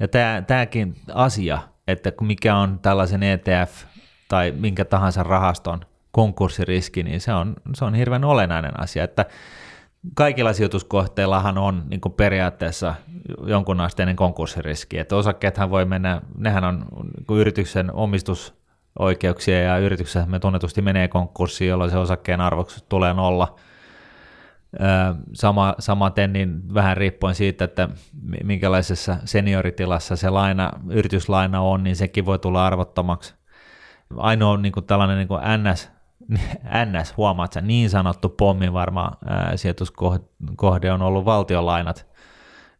[0.00, 3.84] Ja tämä, tämäkin asia, että mikä on tällaisen ETF
[4.28, 9.26] tai minkä tahansa rahaston konkurssiriski, niin se on, se on hirveän olennainen asia, että
[10.14, 12.94] kaikilla sijoituskohteillahan on niin kuin periaatteessa
[13.46, 16.86] jonkun asteinen konkurssiriski, että osakkeethan voi mennä, nehän on
[17.28, 23.56] niin yrityksen omistusoikeuksia ja yrityksessä me tunnetusti menee konkurssiin, jolloin se osakkeen arvo tulee nolla.
[25.32, 27.88] Sama, samaten niin vähän riippuen siitä, että
[28.44, 33.34] minkälaisessa senioritilassa se laina, yrityslaina on, niin sekin voi tulla arvottomaksi.
[34.16, 35.95] Ainoa niin kuin tällainen niin kuin NS
[36.86, 42.06] NS, huomaat sä, niin sanottu pommivarma ää, sijoituskohde on ollut valtiolainat,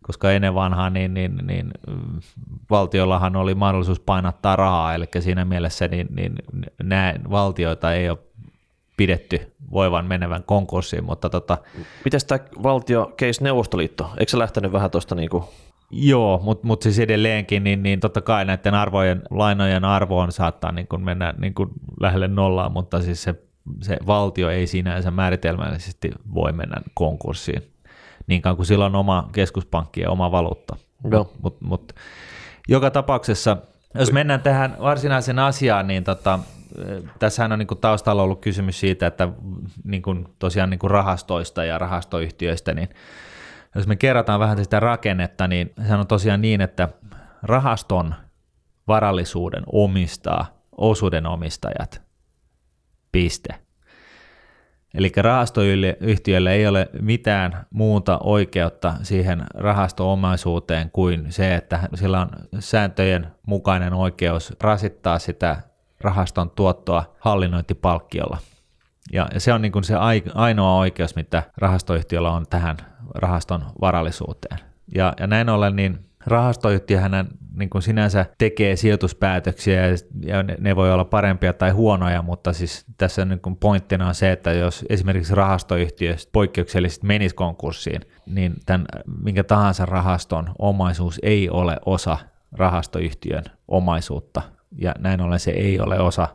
[0.03, 1.71] koska ennen vanhaa niin, niin, niin,
[2.71, 6.35] valtiollahan oli mahdollisuus painattaa rahaa, eli siinä mielessä niin, niin
[6.83, 8.19] nämä valtioita ei ole
[8.97, 11.59] pidetty voivan menevän konkurssiin, mutta tota...
[12.05, 15.45] Miten tämä valtio case Neuvostoliitto, eikö se lähtenyt vähän tuosta niin kuin
[15.91, 20.73] Joo, mutta mut siis edelleenkin, niin, niin totta kai näiden arvojen, lainojen arvo on saattaa
[20.73, 21.71] niin kuin mennä niin kuin
[22.01, 23.35] lähelle nollaa, mutta siis se,
[23.83, 27.63] se valtio ei sinänsä määritelmällisesti voi mennä konkurssiin,
[28.27, 30.77] niin kauan kuin sillä on oma keskuspankki ja oma valuutta.
[31.11, 31.33] Joo.
[31.43, 31.93] Mut, mut,
[32.69, 33.57] joka tapauksessa,
[33.95, 36.39] jos mennään tähän varsinaiseen asiaan, niin tota,
[37.19, 39.29] tässähän on niin kuin taustalla ollut kysymys siitä, että
[39.85, 42.89] niin kuin tosiaan niin kuin rahastoista ja rahastoyhtiöistä, niin
[43.77, 46.89] jos me kerrataan vähän sitä rakennetta, niin se on tosiaan niin, että
[47.43, 48.15] rahaston
[48.89, 52.03] varallisuuden omistaa osuuden omistajat.
[53.13, 53.55] Piste.
[54.95, 63.27] Eli rahastoyhtiöllä ei ole mitään muuta oikeutta siihen rahastoomaisuuteen kuin se, että sillä on sääntöjen
[63.47, 65.63] mukainen oikeus rasittaa sitä
[66.01, 68.39] rahaston tuottoa hallinnointipalkkiolla.
[69.13, 69.95] Ja se on niin kuin se
[70.35, 72.77] ainoa oikeus, mitä rahastoyhtiöllä on tähän
[73.15, 74.59] rahaston varallisuuteen.
[74.95, 79.83] Ja, ja näin ollen niin rahastoyhtiöhän niin kuin sinänsä tekee sijoituspäätöksiä
[80.21, 84.15] ja ne, ne voi olla parempia tai huonoja, mutta siis tässä niin kuin pointtina on
[84.15, 88.87] se, että jos esimerkiksi rahastoyhtiö poikkeuksellisesti menisi konkurssiin, niin tämän
[89.23, 92.19] minkä tahansa rahaston omaisuus ei ole osa
[92.53, 94.43] rahastoyhtiön omaisuutta
[94.79, 96.29] ja näin ollen se ei ole osa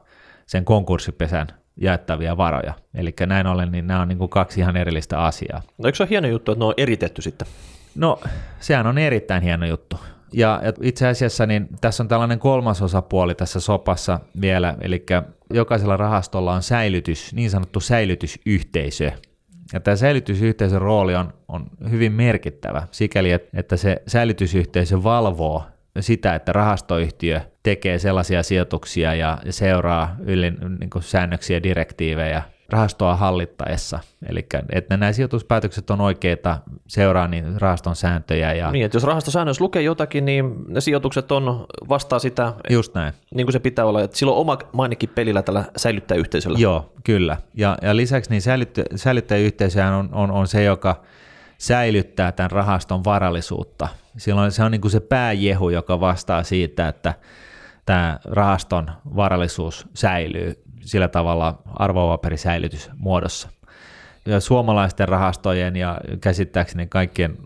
[0.45, 2.73] sen konkurssipesän jaettavia varoja.
[2.93, 5.61] Eli näin ollen niin nämä on niin kuin kaksi ihan erillistä asiaa.
[5.77, 7.47] No eikö se ole hieno juttu, että ne on eritetty sitten?
[7.95, 8.19] No
[8.59, 9.95] sehän on erittäin hieno juttu.
[10.33, 15.05] Ja, itse asiassa niin tässä on tällainen kolmas osapuoli tässä sopassa vielä, eli
[15.53, 19.11] jokaisella rahastolla on säilytys, niin sanottu säilytysyhteisö.
[19.73, 25.63] Ja tämä säilytysyhteisön rooli on, on hyvin merkittävä sikäli, että se säilytysyhteisö valvoo
[25.99, 33.15] sitä, että rahastoyhtiö tekee sellaisia sijoituksia ja seuraa yli niin kuin säännöksiä ja direktiivejä rahastoa
[33.15, 33.99] hallittaessa.
[34.29, 38.53] Eli että nämä sijoituspäätökset on oikeita, seuraa niin rahaston sääntöjä.
[38.53, 38.71] Ja...
[38.71, 43.13] Niin, että jos rahastosäännössä lukee jotakin, niin ne sijoitukset on vastaa sitä, Just näin.
[43.35, 44.01] niin kuin se pitää olla.
[44.01, 46.59] Että silloin oma mainikin pelillä tällä säilyttäjäyhteisöllä.
[46.59, 47.37] Joo, kyllä.
[47.53, 51.01] Ja, ja lisäksi niin säilyttä, säilyttäjäyhteisöhän on, on, on se, joka
[51.61, 53.87] säilyttää tämän rahaston varallisuutta.
[54.17, 57.13] Silloin se on niin kuin se pääjehu, joka vastaa siitä, että
[57.85, 63.49] tämä rahaston varallisuus säilyy sillä tavalla arvopaperisäilytysmuodossa.
[64.25, 67.37] Ja suomalaisten rahastojen ja käsittääkseni kaikkien,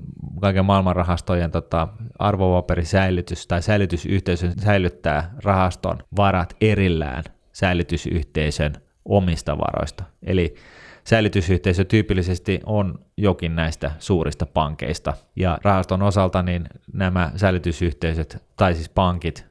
[0.41, 1.87] kaiken maailman rahastojen tota,
[2.19, 7.23] arvopaperisäilytys tai säilytysyhteisö säilyttää rahaston varat erillään
[7.53, 8.73] säilytysyhteisön
[9.05, 10.03] omista varoista.
[10.23, 10.55] Eli
[11.03, 15.13] säilytysyhteisö tyypillisesti on jokin näistä suurista pankeista.
[15.35, 19.45] Ja rahaston osalta niin nämä säilytysyhteisöt, tai siis pankit,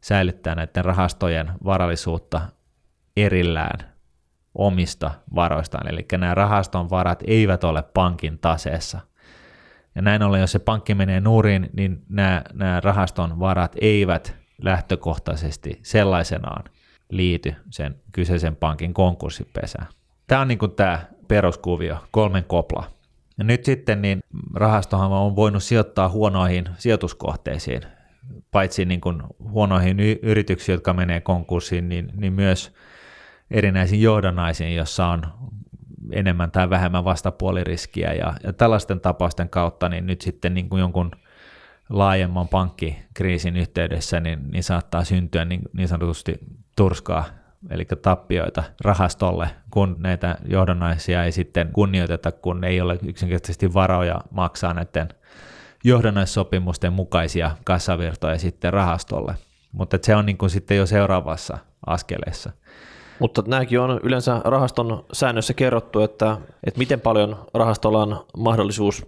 [0.00, 2.40] säilyttää näiden rahastojen varallisuutta
[3.16, 3.96] erillään
[4.54, 5.88] omista varoistaan.
[5.88, 9.00] Eli nämä rahaston varat eivät ole pankin taseessa.
[9.94, 15.80] Ja näin ollen, jos se pankki menee nurin, niin nämä, nämä rahaston varat eivät lähtökohtaisesti
[15.82, 16.64] sellaisenaan
[17.10, 19.86] liity sen kyseisen pankin konkurssipesään.
[20.26, 22.95] Tämä on niin kuin tämä peruskuvio, kolmen kopla.
[23.38, 24.20] Ja nyt sitten niin
[24.54, 27.82] rahastohan on voinut sijoittaa huonoihin sijoituskohteisiin,
[28.50, 32.74] paitsi niin kuin huonoihin yrityksiin, jotka menee konkurssiin, niin, niin myös
[33.50, 35.22] erinäisiin johdannaisiin, jossa on
[36.12, 38.12] enemmän tai vähemmän vastapuoliriskiä.
[38.12, 41.10] Ja, ja tällaisten tapausten kautta niin nyt sitten niin kuin jonkun
[41.88, 46.38] laajemman pankkikriisin yhteydessä niin, niin saattaa syntyä niin, niin sanotusti
[46.76, 47.24] turskaa
[47.70, 54.74] eli tappioita rahastolle, kun näitä johdannaisia ei sitten kunnioiteta, kun ei ole yksinkertaisesti varoja maksaa
[54.74, 55.08] näiden
[55.84, 59.34] johdannaissopimusten mukaisia kassavirtoja sitten rahastolle.
[59.72, 62.52] Mutta se on niin kuin sitten jo seuraavassa askeleessa.
[63.18, 69.04] Mutta nämäkin on yleensä rahaston säännössä kerrottu, että, että miten paljon rahastolla on mahdollisuus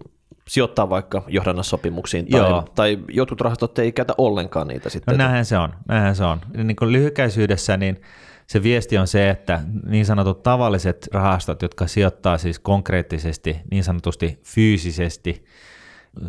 [0.47, 2.65] sijoittaa vaikka johdannassopimuksiin, tai, Joo.
[2.75, 5.13] tai jotkut rahastot ei käytä ollenkaan niitä sitten.
[5.13, 6.39] No näinhän se on, näinhän se on.
[6.63, 8.01] Niin kuin lyhykäisyydessä, niin
[8.49, 14.39] se viesti on se, että niin sanotut tavalliset rahastot, jotka sijoittaa siis konkreettisesti, niin sanotusti
[14.43, 15.45] fyysisesti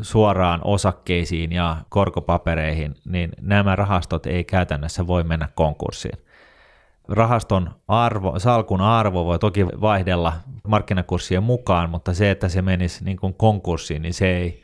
[0.02, 6.18] suoraan osakkeisiin ja korkopapereihin, niin nämä rahastot ei käytännössä voi mennä konkurssiin.
[7.09, 10.33] Rahaston arvo, salkun arvo voi toki vaihdella
[10.68, 14.62] markkinakurssien mukaan, mutta se, että se menisi niin kuin konkurssiin, niin se ei,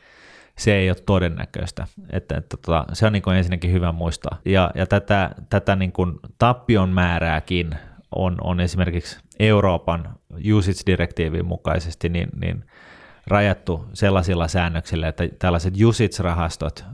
[0.57, 1.87] se ei ole todennäköistä.
[2.09, 4.37] Että, että tota, se on niin kuin ensinnäkin hyvä muistaa.
[4.45, 7.75] Ja, ja tätä, tätä niin kuin tappion määrääkin
[8.15, 10.15] on, on esimerkiksi Euroopan
[10.57, 12.65] usage-direktiivin mukaisesti niin, niin
[13.27, 16.85] rajattu sellaisilla säännöksillä, että tällaiset usage-rahastot,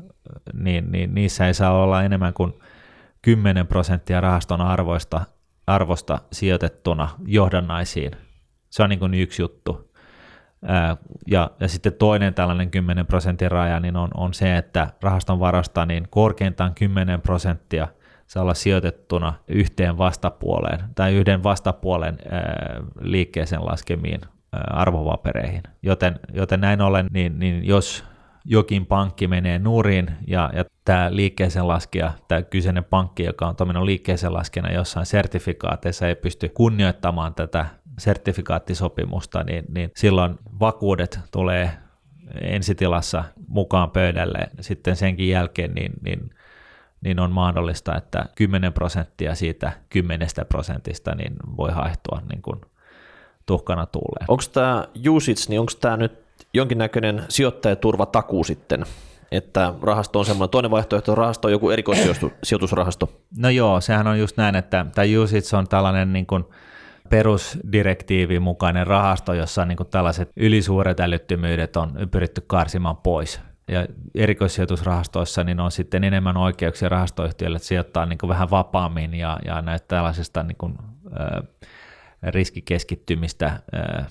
[0.53, 2.53] niin, niin niissä ei saa olla enemmän kuin
[3.21, 5.21] 10 prosenttia rahaston arvoista,
[5.67, 8.11] arvosta sijoitettuna johdannaisiin.
[8.69, 9.92] Se on niin kuin yksi juttu.
[11.27, 15.85] Ja, ja sitten toinen tällainen 10 prosentin raja niin on, on se, että rahaston varasta
[15.85, 17.87] niin korkeintaan 10 prosenttia
[18.27, 24.21] saa olla sijoitettuna yhteen vastapuoleen tai yhden vastapuolen ää, liikkeeseen laskemiin
[24.53, 24.73] ää.
[25.81, 28.03] Joten, joten näin ollen, niin, niin jos
[28.45, 33.83] jokin pankki menee nurin ja, ja tämä liikkeeseen laskija, tämä kyseinen pankki, joka on toiminut
[33.83, 37.65] liikkeeseen laskijana jossain sertifikaateissa, ei pysty kunnioittamaan tätä
[37.99, 41.71] sertifikaattisopimusta, niin, niin silloin vakuudet tulee
[42.41, 44.39] ensitilassa mukaan pöydälle.
[44.61, 46.29] Sitten senkin jälkeen niin, niin,
[47.01, 52.61] niin on mahdollista, että 10 prosenttia siitä 10 prosentista niin voi haehtua niin kuin
[53.45, 54.25] tuhkana tuuleen.
[54.27, 58.85] Onko tämä usage, niin onko tämä nyt jonkinnäköinen sijoittajaturvatakuu sitten,
[59.31, 63.11] että rahasto on semmoinen toinen vaihtoehto, rahasto on joku erikoissijoitusrahasto?
[63.37, 66.45] No joo, sehän on just näin, että tämä usage on tällainen niin kuin
[67.09, 73.41] perusdirektiivin mukainen rahasto, jossa niin kuin tällaiset ylisuuret älyttömyydet on pyritty karsimaan pois.
[73.67, 73.85] Ja
[74.15, 79.85] erikoissijoitusrahastoissa niin on sitten enemmän oikeuksia rahastoyhtiöille sijoittaa niin kuin vähän vapaammin ja, ja näitä
[79.87, 80.75] tällaisesta niin kuin,
[81.19, 81.43] äh,
[82.23, 84.07] riskikeskittymistä äh,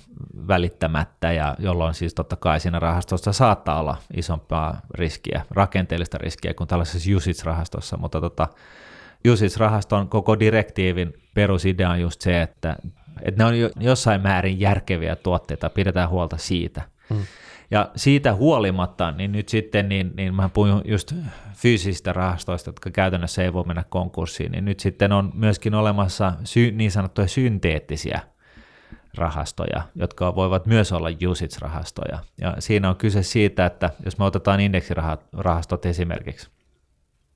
[0.48, 6.68] välittämättä, ja jolloin siis totta kai siinä rahastossa saattaa olla isompaa riskiä, rakenteellista riskiä kuin
[6.68, 8.48] tällaisessa usage-rahastossa, mutta tota,
[9.29, 12.77] usage-rahaston koko direktiivin perusidea on just se, että,
[13.23, 16.83] että ne on jossain määrin järkeviä tuotteita, pidetään huolta siitä.
[17.11, 17.17] Mm.
[17.71, 21.15] Ja siitä huolimatta, niin nyt sitten, niin, niin mä puhun just
[21.55, 26.71] fyysisistä rahastoista, jotka käytännössä ei voi mennä konkurssiin, niin nyt sitten on myöskin olemassa sy-
[26.71, 28.21] niin sanottuja synteettisiä
[29.17, 32.19] rahastoja, jotka voivat myös olla usage-rahastoja.
[32.41, 36.51] Ja siinä on kyse siitä, että jos me otetaan indeksirahastot esimerkiksi,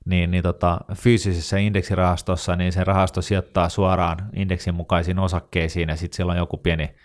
[0.07, 6.15] niin, niin tota, fyysisessä indeksirahastossa niin se rahasto sijoittaa suoraan indeksin mukaisiin osakkeisiin ja sitten
[6.15, 6.95] siellä on joku pieni,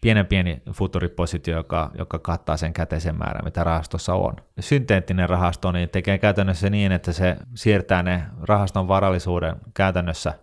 [0.00, 4.36] pienen pieni futuripositio, joka, joka kattaa sen käteisen määrän, mitä rahastossa on.
[4.60, 10.34] Synteettinen rahasto niin tekee käytännössä niin, että se siirtää ne rahaston varallisuuden käytännössä,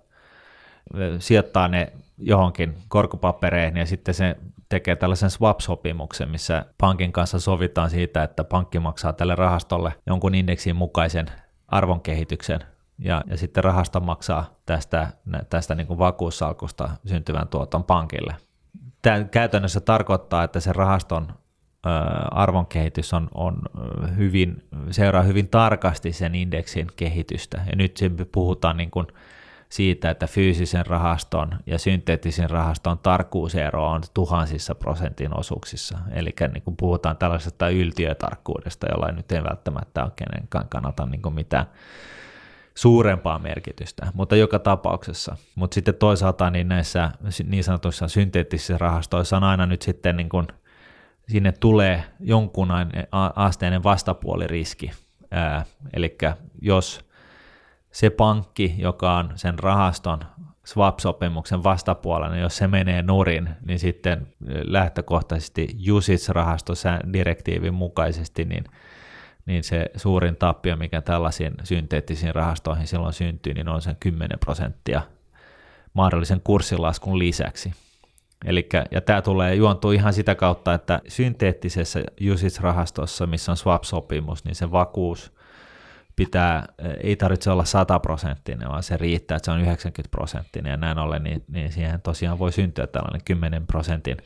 [1.20, 4.36] sijoittaa ne johonkin korkopapereihin ja sitten se
[4.70, 10.76] tekee tällaisen swap-sopimuksen, missä pankin kanssa sovitaan siitä, että pankki maksaa tälle rahastolle jonkun indeksin
[10.76, 11.26] mukaisen
[11.72, 12.60] arvonkehityksen
[13.00, 15.08] ja, ja sitten rahasto maksaa tästä,
[15.50, 18.36] tästä niin kuin vakuussalkusta syntyvän tuoton pankille.
[19.02, 21.34] Tämä käytännössä tarkoittaa, että se rahaston
[22.32, 23.62] arvonkehitys on, on
[24.18, 27.62] hyvin, seuraa hyvin tarkasti sen indeksin kehitystä.
[27.66, 28.00] Ja nyt
[28.32, 29.08] puhutaan niin kuin
[29.70, 35.98] siitä, että fyysisen rahaston ja synteettisen rahaston tarkkuusero on tuhansissa prosentin osuuksissa.
[36.12, 41.34] Eli niin kuin puhutaan tällaisesta yltiötarkkuudesta, jolla ei nyt ei välttämättä ole kenenkään kannata niin
[41.34, 41.66] mitään
[42.76, 45.36] suurempaa merkitystä, mutta joka tapauksessa.
[45.56, 47.12] Mutta sitten toisaalta niin näissä
[47.44, 50.48] niin sanotuissa synteettisissä rahastoissa on aina nyt sitten niin kuin,
[51.28, 52.70] sinne tulee jonkun
[53.36, 54.92] asteinen vastapuoliriski.
[55.94, 56.18] Eli
[56.62, 57.09] jos
[57.92, 60.20] se pankki, joka on sen rahaston
[60.66, 64.28] swap-sopimuksen vastapuolella, niin jos se menee nurin, niin sitten
[64.64, 66.74] lähtökohtaisesti USITS-rahasto
[67.14, 68.64] direktiivin mukaisesti, niin,
[69.46, 75.02] niin se suurin tappio, mikä tällaisiin synteettisiin rahastoihin silloin syntyy, niin on sen 10 prosenttia
[75.94, 77.74] mahdollisen kurssilaskun lisäksi.
[78.46, 84.56] Elikkä, ja tämä tulee juontua ihan sitä kautta, että synteettisessä USITS-rahastossa, missä on swap-sopimus, niin
[84.56, 85.34] se vakuus
[86.20, 86.66] pitää,
[87.04, 90.98] ei tarvitse olla 100 prosenttinen, vaan se riittää, että se on 90 prosenttinen ja näin
[90.98, 94.18] ollen, niin, niin siihen tosiaan voi syntyä tällainen 10 prosentin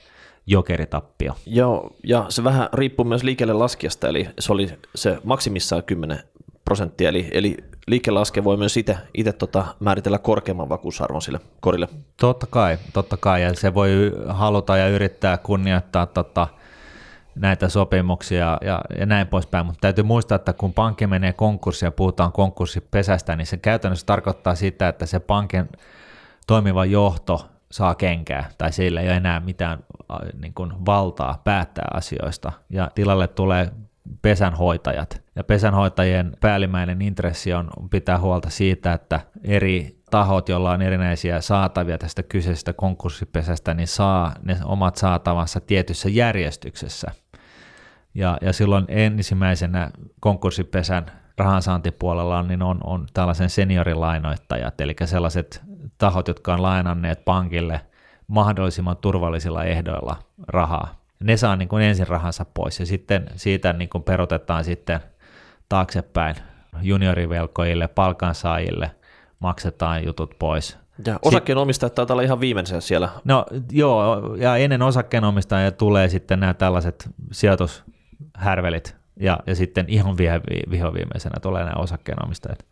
[0.48, 1.36] jokeritappio.
[1.46, 6.20] Joo, ja se vähän riippuu myös liikkeelle laskijasta, eli se oli se maksimissaan 10
[6.66, 11.88] prosenttia, eli, eli liikelaske voi myös itse, itse tota määritellä korkeamman vakuusarvon sille korille.
[12.20, 16.48] Totta kai, totta kai, ja se voi haluta ja yrittää kunnioittaa tota,
[17.36, 21.92] näitä sopimuksia ja, ja näin poispäin, mutta täytyy muistaa, että kun pankki menee konkurssiin ja
[21.92, 25.70] puhutaan konkurssipesästä, niin se käytännössä tarkoittaa sitä, että se pankin
[26.48, 29.80] toimiva johto saa kenkää tai sillä ei ole enää mitään
[30.42, 33.72] niin kuin, valtaa päättää asioista ja tilalle tulee
[34.22, 35.22] pesänhoitajat.
[35.36, 41.98] Ja pesänhoitajien päällimmäinen intressi on pitää huolta siitä, että eri tahot, joilla on erinäisiä saatavia
[41.98, 47.12] tästä kyseisestä konkurssipesästä, niin saa ne omat saatavansa tietyssä järjestyksessä.
[48.16, 51.06] Ja, ja silloin ensimmäisenä konkurssipesän
[51.38, 55.62] rahansaantipuolella niin on, on tällaisen seniorilainoittajat, eli sellaiset
[55.98, 57.82] tahot, jotka on lainanneet pankille
[58.28, 60.96] mahdollisimman turvallisilla ehdoilla rahaa.
[61.20, 65.00] Ne saa niin kuin ensin rahansa pois ja sitten siitä niin kuin perotetaan sitten
[65.70, 66.36] taaksepäin
[66.82, 68.92] juniorivelkoille, palkansaajille,
[69.40, 70.78] maksetaan jutut pois.
[71.06, 73.10] Ja osakkeenomistajat taitaa olla ihan viimeisen siellä.
[73.24, 77.10] No joo, ja ennen osakkeenomistajia tulee sitten nämä tällaiset
[78.24, 80.18] sijoitushärvelit, ja, ja sitten ihan
[80.72, 82.66] vihoviimeisenä tulee nämä osakkeenomistajat.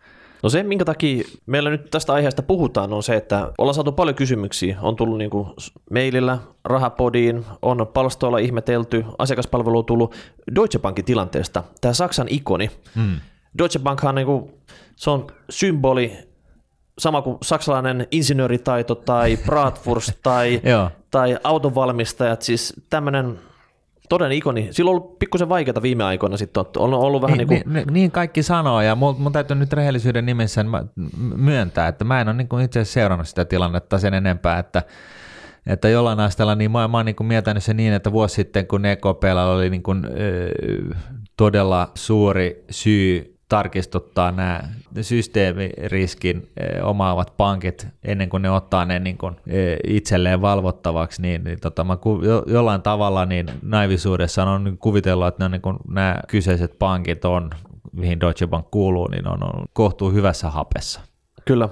[0.44, 4.16] No se, minkä takia meillä nyt tästä aiheesta puhutaan, on se, että ollaan saatu paljon
[4.16, 4.78] kysymyksiä.
[4.82, 5.48] On tullut niin kuin
[5.92, 10.16] mailillä, rahapodiin, on palstoilla ihmetelty, asiakaspalvelu on tullut
[10.56, 11.64] Deutsche Bankin tilanteesta.
[11.82, 12.72] Tämä Saksan ikoni.
[12.96, 13.20] Hmm.
[13.58, 14.52] Deutsche Bankhan niin kuin,
[14.96, 16.18] se on symboli
[17.00, 20.62] sama kuin saksalainen insinööritaito tai Bratwurst tai,
[21.12, 23.40] tai autonvalmistajat, siis tämmöinen
[24.10, 24.68] todellinen ikoni.
[24.72, 27.74] Silloin on ollut pikkusen vaikeaa viime aikoina sitten, on ollut vähän niin, niin kuin...
[27.74, 30.66] Niin, niin kaikki sanoo, ja mun, mun täytyy nyt rehellisyyden nimessä
[31.36, 34.84] myöntää, että mä en ole niin kuin itse asiassa seurannut sitä tilannetta sen enempää, että
[35.68, 38.68] että jollain asteella niin mä, mä oon niin kuin miettinyt se niin, että vuosi sitten
[38.68, 40.50] kun EKPllä oli niin kuin, ö,
[41.38, 44.64] todella suuri syy tarkistuttaa nämä
[45.02, 51.44] systeemiriskin eh, omaavat pankit ennen kuin ne ottaa ne niin kuin eh, itselleen valvottavaksi, niin,
[51.44, 55.78] niin tota, mä ku, jo, jollain tavalla niin naivisuudessa on kuvitella, että nämä, niin kuin,
[55.88, 57.50] nämä kyseiset pankit on,
[57.92, 61.02] mihin Deutsche Bank kuuluu, niin on, on kohtuu hyvässä hapessa.
[61.46, 61.70] Kyllä.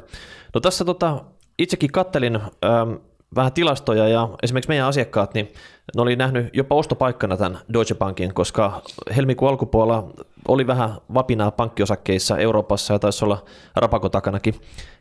[0.53, 1.25] No tässä tota,
[1.59, 2.93] itsekin kattelin ähm,
[3.35, 5.53] vähän tilastoja ja esimerkiksi meidän asiakkaat, niin
[5.95, 8.81] ne oli nähnyt jopa ostopaikkana tämän Deutsche Bankin, koska
[9.15, 10.09] helmikuun alkupuolella
[10.47, 14.55] oli vähän vapinaa pankkiosakkeissa Euroopassa ja taisi olla rapako takanakin.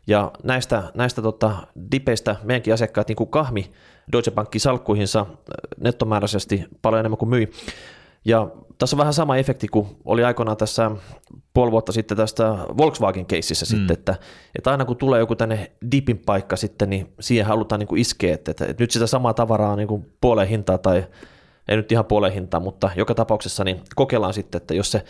[0.07, 1.55] Ja näistä, näistä tota,
[1.91, 3.71] dipeistä meidänkin asiakkaat niin kuin kahmi
[4.11, 5.25] Deutsche Bankin salkkuihinsa
[5.77, 7.51] nettomääräisesti paljon enemmän kuin myi.
[8.25, 8.47] Ja
[8.79, 10.91] tässä on vähän sama efekti kuin oli aikoinaan tässä
[11.53, 13.69] puoli vuotta sitten tästä Volkswagen-keississä mm.
[13.69, 14.15] sitten, että,
[14.55, 18.33] että aina kun tulee joku tänne dipin paikka sitten, niin siihen halutaan niin kuin iskeä,
[18.33, 21.07] että, että, nyt sitä samaa tavaraa niin kuin puoleen hintaa tai
[21.67, 25.03] ei nyt ihan puoleen hintaa, mutta joka tapauksessa niin kokeillaan sitten, että jos se,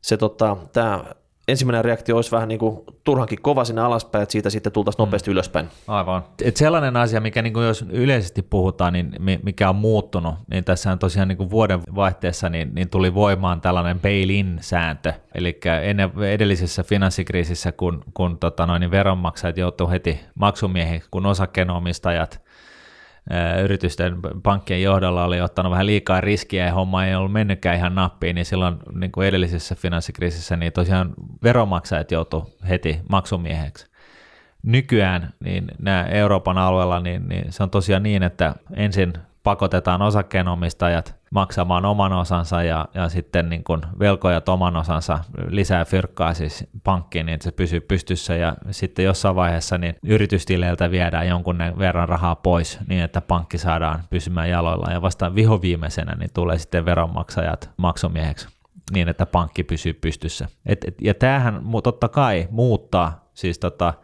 [0.00, 1.04] se tota, tämä
[1.48, 5.06] ensimmäinen reaktio olisi vähän niin kuin turhankin kova sinne alaspäin, että siitä sitten tultaisiin mm.
[5.06, 5.32] nopeasti mm.
[5.32, 5.68] ylöspäin.
[5.88, 6.24] Aivan.
[6.44, 10.92] Et sellainen asia, mikä niin kuin jos yleisesti puhutaan, niin mikä on muuttunut, niin tässä
[10.92, 16.82] on tosiaan niin kuin vuoden vaihteessa niin, niin tuli voimaan tällainen bail-in-sääntö, eli ennen edellisessä
[16.82, 22.43] finanssikriisissä, kun, kun tota noin, niin veronmaksajat joutuivat heti maksumiehen, kun osakkeenomistajat
[23.62, 28.34] yritysten pankkien johdolla oli ottanut vähän liikaa riskiä ja homma ei ollut mennytkään ihan nappiin,
[28.34, 33.86] niin silloin niin kuin edellisessä finanssikriisissä niin tosiaan veromaksajat joutu heti maksumieheksi.
[34.62, 39.12] Nykyään niin nämä Euroopan alueella, niin, niin se on tosiaan niin, että ensin
[39.42, 45.18] pakotetaan osakkeenomistajat maksamaan oman osansa ja, ja sitten niin kuin velkojat oman osansa
[45.48, 50.90] lisää fyrkkaa siis pankkiin, niin että se pysyy pystyssä ja sitten jossain vaiheessa niin yritystileiltä
[50.90, 56.30] viedään jonkun verran rahaa pois niin, että pankki saadaan pysymään jaloilla ja vasta vihoviimeisenä niin
[56.34, 58.48] tulee sitten veronmaksajat maksumieheksi
[58.92, 60.48] niin, että pankki pysyy pystyssä.
[60.66, 63.94] Et, et, ja tämähän totta kai muuttaa siis tota,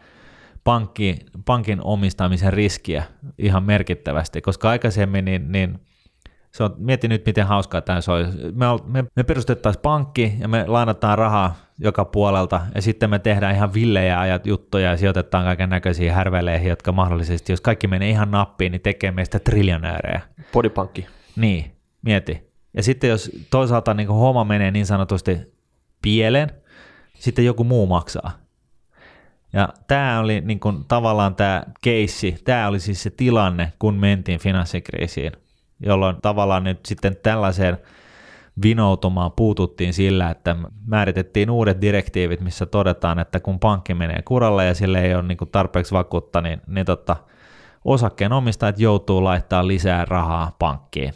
[0.65, 3.03] pankki, pankin omistamisen riskiä
[3.39, 5.81] ihan merkittävästi, koska aikaisemmin niin, niin
[6.53, 8.39] se on, mieti nyt, miten hauskaa tämä olisi.
[8.55, 13.55] Me, me, me perustettaisiin pankki ja me lainataan rahaa joka puolelta ja sitten me tehdään
[13.55, 18.31] ihan villejä ajat juttuja ja sijoitetaan kaiken näköisiä härveleihin, jotka mahdollisesti, jos kaikki menee ihan
[18.31, 20.21] nappiin, niin tekee meistä triljonäärejä.
[20.53, 21.07] Podipankki.
[21.37, 21.73] Niin,
[22.03, 22.51] mieti.
[22.75, 25.39] Ja sitten jos toisaalta niin homma menee niin sanotusti
[26.03, 26.51] pieleen,
[27.15, 28.31] sitten joku muu maksaa.
[29.53, 34.41] Ja tämä oli niin kuin, tavallaan tämä keissi, tämä oli siis se tilanne, kun mentiin
[34.41, 35.33] finanssikriisiin,
[35.81, 37.79] jolloin tavallaan nyt sitten tällaiseen
[38.63, 40.57] vinoutumaan puututtiin sillä, että
[40.87, 45.39] määritettiin uudet direktiivit, missä todetaan, että kun pankki menee kuralle ja sille ei ole niin
[45.39, 47.17] kuin tarpeeksi vakuutta, niin, niin tota,
[47.85, 51.13] osakkeenomistajat joutuu laittaa lisää rahaa pankkiin.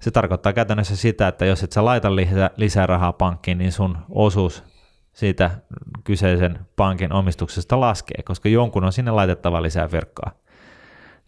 [0.00, 3.98] Se tarkoittaa käytännössä sitä, että jos et sä laita lisää, lisää rahaa pankkiin, niin sun
[4.08, 4.64] osuus
[5.12, 5.50] siitä
[6.04, 10.30] kyseisen pankin omistuksesta laskee, koska jonkun on sinne laitettava lisää verkkaa.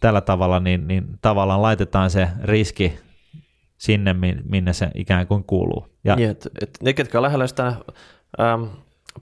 [0.05, 2.99] Tällä tavalla niin, niin tavallaan laitetaan se riski
[3.77, 4.15] sinne,
[4.49, 5.87] minne se ikään kuin kuuluu.
[6.03, 7.67] Ja niin, et, et ne, ketkä on lähellä sitä
[8.39, 8.63] ähm,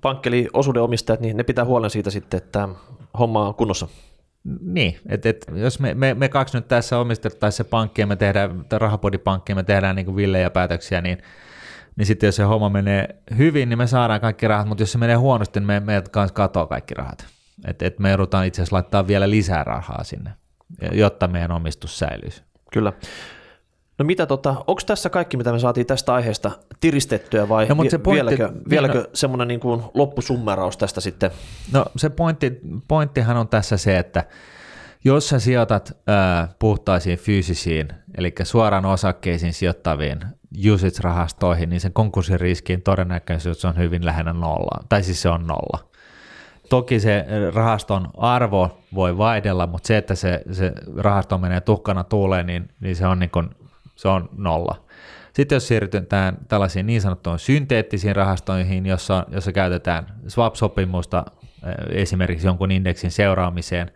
[0.01, 2.69] pankkeli osuuden omistajat, niin ne pitää huolen siitä sitten, että
[3.19, 3.87] homma on kunnossa.
[4.61, 8.15] Niin, että et, jos me, me, me kaksi nyt tässä omistettaisiin se pankki ja me
[8.15, 11.17] tehdään, rahapodipankki ja me tehdään niin villejä päätöksiä, niin,
[11.95, 14.97] niin sitten jos se homma menee hyvin, niin me saadaan kaikki rahat, mutta jos se
[14.97, 17.25] menee huonosti, niin me, meidät kanssa katoaa kaikki rahat.
[17.67, 20.31] Että et me joudutaan itse asiassa laittaa vielä lisää rahaa sinne,
[20.91, 22.43] jotta meidän omistus säilyisi.
[22.71, 22.93] Kyllä.
[23.97, 27.97] No mitä tota, onko tässä kaikki, mitä me saatiin tästä aiheesta tiristettyä vai no, se
[27.97, 31.31] pointti, vieläkö, niin, vieläkö no, semmoinen niin kuin loppusummeraus tästä sitten?
[31.71, 34.23] No se pointti, pointtihan on tässä se, että
[35.03, 40.19] jos sä sijoitat ää, puhtaisiin fyysisiin, eli suoraan osakkeisiin sijoittaviin
[40.57, 45.92] usage-rahastoihin, niin sen konkurssiriskin todennäköisyys on hyvin lähellä nolla, tai siis se on nolla.
[46.73, 52.47] Toki se rahaston arvo voi vaihdella, mutta se, että se, se rahasto menee tuhkana tuuleen,
[52.47, 53.49] niin, niin se on niin kuin
[53.95, 54.85] se on nolla.
[55.33, 61.25] Sitten jos siirrytään tällaisiin niin sanottuihin synteettisiin rahastoihin, jossa, jossa käytetään swap-sopimusta
[61.67, 63.91] eh, esimerkiksi jonkun indeksin seuraamiseen,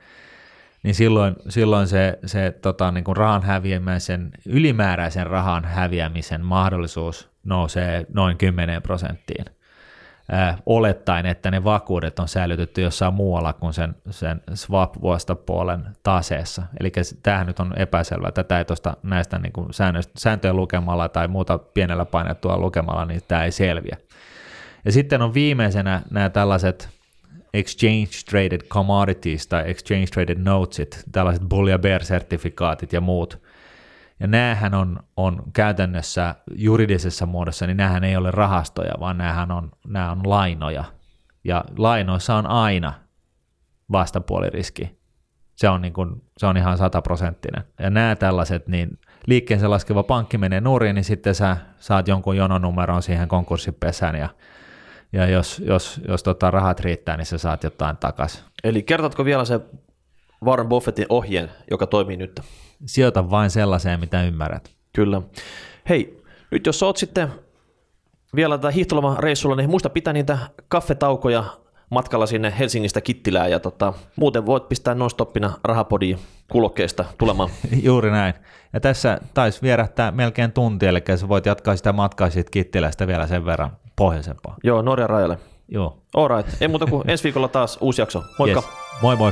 [0.84, 8.06] niin silloin, silloin se, se tota, niin kuin rahan häviämisen, ylimääräisen rahan häviämisen mahdollisuus nousee
[8.14, 9.46] noin 10 prosenttiin
[10.66, 16.64] olettaen, että ne vakuudet on säilytetty jossain muualla kuin sen, sen swap-vastapuolen taseessa.
[16.80, 16.92] Eli
[17.24, 18.32] tämähän nyt on epäselvä.
[18.32, 19.68] Tätä ei tuosta näistä niin kuin
[20.18, 23.98] sääntöjä lukemalla tai muuta pienellä painettua lukemalla, niin tämä ei selviä.
[24.86, 26.90] Ja sitten on viimeisenä nämä tällaiset
[27.54, 33.47] exchange traded commodities tai exchange traded notesit, tällaiset bull ja bear sertifikaatit ja muut,
[34.20, 39.72] ja näähän on, on käytännössä juridisessa muodossa, niin näähän ei ole rahastoja, vaan näähän on,
[39.88, 40.84] nämä on lainoja.
[41.44, 42.94] Ja lainoissa on aina
[43.92, 44.98] vastapuoliriski.
[45.56, 47.64] Se on, niin kuin, se on ihan sataprosenttinen.
[47.80, 53.04] Ja nämä tällaiset, niin liikkeensä laskeva pankki menee nuoriin, niin sitten sä saat jonkun jononumeron
[53.04, 54.30] siihen konkurssipesään ja
[55.14, 58.44] ja jos, jos, jos tota rahat riittää, niin sä saat jotain takaisin.
[58.64, 59.60] Eli kertotko vielä se
[60.46, 62.42] Warren Buffettin ohjeen, joka toimii nyt?
[62.86, 64.72] Sijoita vain sellaiseen, mitä ymmärrät.
[64.94, 65.22] Kyllä.
[65.90, 67.28] Hei, nyt jos oot sitten
[68.36, 71.44] vielä tätä hiihtolomareissulla, niin muista pitää niitä kaffetaukoja
[71.90, 76.20] matkalla sinne Helsingistä Kittilään ja tota, muuten voit pistää non-stoppina rahapodiin
[76.52, 77.50] kulokkeesta tulemaan.
[77.84, 78.34] Juuri näin.
[78.74, 83.28] Ja tässä taisi vierähtää melkein tunti, eli sä voit jatkaa sitä matkaa siitä Kittilästä vielä
[83.28, 84.56] sen verran pohjoisempaa.
[84.64, 85.38] Joo, Norjan rajalle.
[85.68, 85.98] Joo.
[86.16, 86.62] All right.
[86.62, 88.24] Ei muuta kuin ensi viikolla taas uusi jakso.
[88.40, 88.60] Moikka.
[88.60, 89.02] Yes.
[89.02, 89.32] Moi moi.